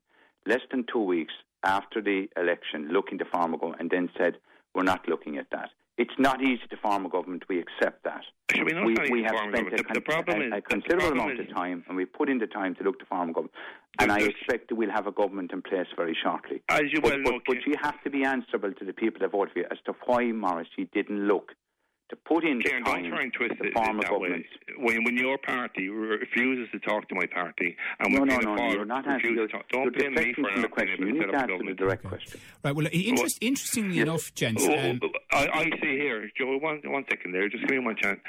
less 0.46 0.62
than 0.72 0.86
two 0.92 1.04
weeks 1.04 1.34
after 1.64 2.02
the 2.02 2.28
election 2.38 2.90
looking 2.92 3.20
to 3.20 3.26
form 3.26 3.54
a 3.54 3.58
government, 3.58 3.82
and 3.82 3.90
then 3.92 4.10
said 4.18 4.38
we're 4.74 4.84
not 4.84 5.08
looking 5.08 5.38
at 5.38 5.48
that? 5.52 5.70
It's 5.98 6.14
not 6.20 6.42
easy 6.44 6.62
to 6.70 6.78
form 6.78 7.06
a 7.08 7.10
government. 7.10 7.44
We 7.50 7.60
accept 7.60 8.04
that. 8.04 8.22
Should 8.54 8.66
we 8.66 8.96
we, 9.12 9.24
have 9.24 9.36
spent 9.36 9.68
a. 9.68 9.72
The- 9.72 9.78
the 9.78 10.02
con- 10.02 10.52
a, 10.52 10.58
a 10.58 10.62
considerable 10.62 11.12
amount 11.14 11.40
is- 11.40 11.50
of 11.50 11.56
time, 11.56 11.84
and 11.88 11.98
we 11.98 12.06
put 12.06 12.30
in 12.30 12.38
the 12.38 12.46
time 12.48 12.76
to 12.76 12.84
look 12.84 13.00
to 13.00 13.06
form 13.06 13.30
a 13.30 13.34
government. 13.34 13.54
And 14.00 14.12
I 14.12 14.20
expect 14.20 14.70
that 14.70 14.76
we'll 14.76 14.92
have 14.92 15.08
a 15.08 15.12
government 15.12 15.52
in 15.52 15.64
place 15.64 15.88
very 15.96 16.16
shortly. 16.22 16.62
As 16.70 16.84
you 16.92 17.02
But, 17.02 17.14
well 17.14 17.20
know, 17.20 17.32
but, 17.48 17.56
but 17.56 17.66
you 17.66 17.74
have 17.82 18.02
to 18.04 18.12
be 18.12 18.24
answerable 18.24 18.72
to 18.74 18.86
the 18.86 18.94
people 18.94 19.20
that 19.22 19.32
voted 19.32 19.54
for 19.54 19.60
you 19.60 19.66
as 19.72 19.80
to 19.86 19.94
why, 20.06 20.32
Maurice, 20.32 20.68
you 20.78 20.86
didn't 20.94 21.28
look 21.28 21.54
to 22.10 22.16
put 22.16 22.46
in 22.46 22.60
the 22.60 22.70
time 22.70 22.84
don't 23.04 23.10
try 23.12 23.24
and 23.24 23.34
twist 23.34 23.56
to 23.62 23.68
it 23.68 23.74
form 23.74 24.00
a 24.00 24.02
that 24.04 24.20
way. 24.20 24.46
When, 24.78 25.04
when 25.04 25.18
your 25.18 25.38
party 25.38 25.90
refuses 25.90 26.70
to 26.72 26.80
talk 26.80 27.10
to 27.10 27.16
my 27.16 27.26
party, 27.26 27.76
and 28.00 28.14
No, 28.14 28.20
when 28.22 28.30
no, 28.30 28.36
Fianna 28.40 28.56
no, 28.56 28.68
no, 28.68 28.72
you're 28.74 28.86
not 28.86 29.06
refuses 29.06 29.14
answering. 29.14 29.36
You're, 29.36 29.48
to 29.48 29.54
talk, 29.54 29.70
don't 29.70 29.84
you're 29.84 29.92
blame 29.92 30.14
me 30.14 30.34
for 30.34 30.44
from 30.44 30.44
the 30.44 30.50
not 30.50 30.56
being 30.56 30.70
question. 30.70 30.94
able 30.94 31.06
You 31.08 31.14
to 31.14 31.20
need 31.20 31.20
to 31.20 31.28
up 31.28 31.34
a 31.34 31.38
answer 31.38 31.48
the 31.48 31.54
government. 31.54 31.78
direct 31.80 32.04
question. 32.04 32.40
Right. 32.64 32.76
Well, 32.76 32.88
interest, 32.92 33.38
interestingly 33.42 34.00
enough, 34.00 34.34
gents. 34.36 34.66
Um, 34.66 35.00
Oh, 35.04 35.10
I, 35.38 35.48
I 35.60 35.64
see 35.82 35.98
here, 36.00 36.30
Joe. 36.38 36.58
One, 36.58 36.82
one 36.86 37.04
second 37.10 37.34
there. 37.34 37.50
Just 37.50 37.64
give 37.68 37.72
me 37.78 37.80
one 37.80 37.98
chance. 38.02 38.20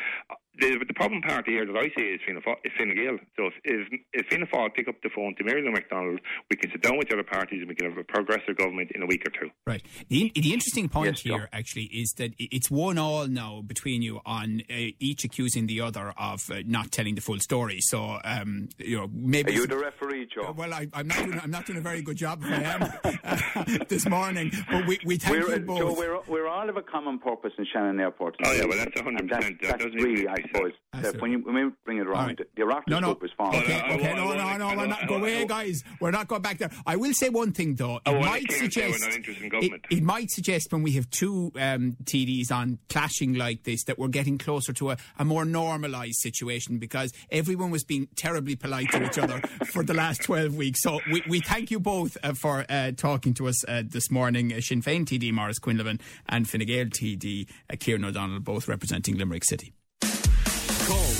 The, 0.61 0.85
the 0.87 0.95
problem 0.95 1.23
party 1.23 1.53
here 1.53 1.67
that 1.67 1.77
I 1.77 1.89
see 1.97 2.05
is 2.07 2.21
Fianna, 2.27 2.41
Fá- 2.41 2.57
is 2.65 2.73
Fine 2.77 2.95
Gael. 2.97 3.19
So 3.37 3.47
if, 3.47 3.55
if, 3.65 4.01
if 4.13 4.27
Fianna 4.27 4.47
Fáil 4.47 4.73
pick 4.75 4.89
up 4.89 4.97
the 5.03 5.11
phone 5.15 5.35
to 5.39 5.45
Mary 5.45 5.63
Lou 5.63 5.71
McDonald, 5.73 6.21
we 6.51 6.57
can 6.57 6.71
sit 6.71 6.83
down 6.83 6.99
with 6.99 7.09
the 7.09 7.15
other 7.15 7.23
parties 7.25 7.61
and 7.61 7.69
we 7.69 7.75
can 7.75 7.89
have 7.89 7.99
a 7.99 8.05
progressive 8.05 8.57
government 8.57 8.91
in 8.95 9.03
a 9.03 9.07
week 9.07 9.23
or 9.27 9.31
two. 9.41 9.51
Right. 9.67 9.83
The, 10.09 10.33
the 10.35 10.53
interesting 10.53 10.89
point 10.89 11.07
Yes, 11.09 11.23
Joe. 11.23 11.37
here 11.39 11.49
actually 11.53 11.85
is 11.85 12.13
that 12.19 12.33
it's 12.39 12.71
one 12.71 12.99
all 12.99 13.27
now 13.27 13.63
between 13.67 14.03
you 14.03 14.21
on 14.27 14.63
uh, 14.71 14.75
each 14.99 15.25
accusing 15.25 15.67
the 15.67 15.81
other 15.81 16.13
of 16.19 16.51
uh, 16.51 16.57
not 16.67 16.91
telling 16.93 17.15
the 17.15 17.21
full 17.21 17.39
story. 17.39 17.79
So, 17.81 18.19
um, 18.25 18.69
you 18.79 18.97
know, 18.99 19.09
maybe. 19.13 19.53
Are 19.53 19.55
you 19.55 19.65
it's- 19.65 19.79
the 19.79 19.85
referee, 19.85 20.29
Joe? 20.35 20.53
well, 20.57 20.75
I, 20.75 20.89
I'm 20.93 21.07
not. 21.09 21.19
Doing, 21.25 21.41
I'm 21.43 21.51
not 21.51 21.67
doing 21.67 21.79
a 21.79 21.83
very 21.83 22.03
good 22.03 22.17
job. 22.17 22.43
If 22.45 22.51
I 22.51 22.63
am. 22.63 23.79
this 23.89 24.09
morning. 24.09 24.51
But 24.71 24.87
we, 24.87 24.99
we 25.05 25.17
thank 25.19 25.47
we're, 25.47 25.55
you 25.55 25.61
both. 25.61 25.79
Joe, 25.79 25.93
we're, 25.95 26.21
we're 26.27 26.49
all 26.49 26.69
of 26.69 26.77
a 26.77 26.83
common 26.83 27.19
purpose 27.19 27.53
in 27.59 27.67
Shannon 27.73 27.99
Airport. 28.01 28.37
Oh, 28.45 28.53
yeah, 28.53 28.65
well, 28.67 28.79
that's 28.79 29.01
100%. 29.01 29.07
And 29.19 29.31
That 29.31 29.41
That's, 29.41 29.55
that's 29.63 29.85
doesn't 29.85 30.01
really, 30.01 30.23
even 30.23 30.29
I 30.29 30.37
make 30.53 30.57
suppose, 30.57 30.73
sense. 30.95 31.13
that 31.13 31.21
when, 31.23 31.31
you, 31.33 31.39
when 31.41 31.55
we 31.55 31.71
bring 31.85 31.99
it 31.99 32.07
around, 32.07 32.27
right. 32.27 32.37
the, 32.37 32.47
the 32.57 32.63
Oireachtas 32.63 32.89
No, 32.89 33.01
no. 33.01 33.15
group 33.15 33.25
is 33.25 33.31
formed. 33.37 33.55
Okay, 33.57 33.75
I- 33.81 33.87
I- 33.89 33.95
okay, 33.95 34.15
no, 34.15 34.33
no, 34.33 34.57
no, 34.57 34.67
we're 34.69 34.77
won't- 34.77 34.91
not 34.91 35.03
I 35.03 35.07
go 35.07 35.17
away, 35.17 35.47
guys. 35.47 35.83
We're 36.01 36.11
not 36.11 36.29
going 36.29 36.43
back 36.43 36.59
there. 36.59 36.71
I 36.87 36.97
will 36.97 37.13
say 37.15 37.29
one 37.29 37.53
thing 37.53 37.75
though. 37.75 37.97
It 37.97 38.03
Oh, 38.07 38.21
might 38.21 38.47
can't 38.49 38.51
we're 38.51 38.59
suggest 38.59 39.01
not 39.01 39.15
interested 39.15 39.39
in 39.41 39.47
it, 39.47 39.51
government. 39.51 39.85
it 39.91 40.03
might 40.03 40.31
suggest 40.31 40.73
when 40.73 40.83
we 40.83 40.93
have 40.93 41.09
two 41.11 41.53
um, 41.57 41.97
TDs 42.05 42.51
on 42.51 42.79
clashing 42.89 43.35
like 43.35 43.65
this 43.65 43.85
that 43.85 43.99
we're 43.99 44.09
getting 44.09 44.39
closer 44.39 44.73
to 44.75 44.91
a, 44.93 44.97
a 45.19 45.25
more 45.25 45.45
normalised 45.45 46.19
situation 46.21 46.79
because 46.79 47.13
everyone 47.31 47.71
was 47.71 47.85
being 47.85 48.09
terribly 48.17 48.57
polite 48.57 48.91
to 48.93 49.05
each 49.05 49.19
other 49.19 49.41
for 49.73 49.83
the 49.85 49.95
last 49.95 50.23
twelve 50.23 50.55
weeks. 50.57 50.83
So 50.83 51.01
we, 51.11 51.23
we 51.29 51.41
thank 51.41 51.71
you 51.71 51.81
both 51.81 52.17
uh, 52.23 52.33
for 52.35 52.65
uh, 52.69 52.93
talking 52.97 53.35
to 53.35 53.49
us 53.49 53.65
uh, 53.69 53.83
this 53.87 54.11
morning. 54.11 54.53
Uh, 54.53 54.61
Sinn 54.61 54.83
Féin 54.83 55.05
TD 55.05 55.33
Maurice 55.33 55.59
Quinlivan 55.59 56.01
and 56.29 56.49
Fine 56.49 56.67
Gael 56.67 56.87
TD 56.87 57.49
uh, 57.71 57.77
Kieran 57.79 58.05
O'Donnell, 58.05 58.41
both 58.41 58.69
representing 58.69 59.17
Limerick 59.17 59.45
City. 59.45 59.73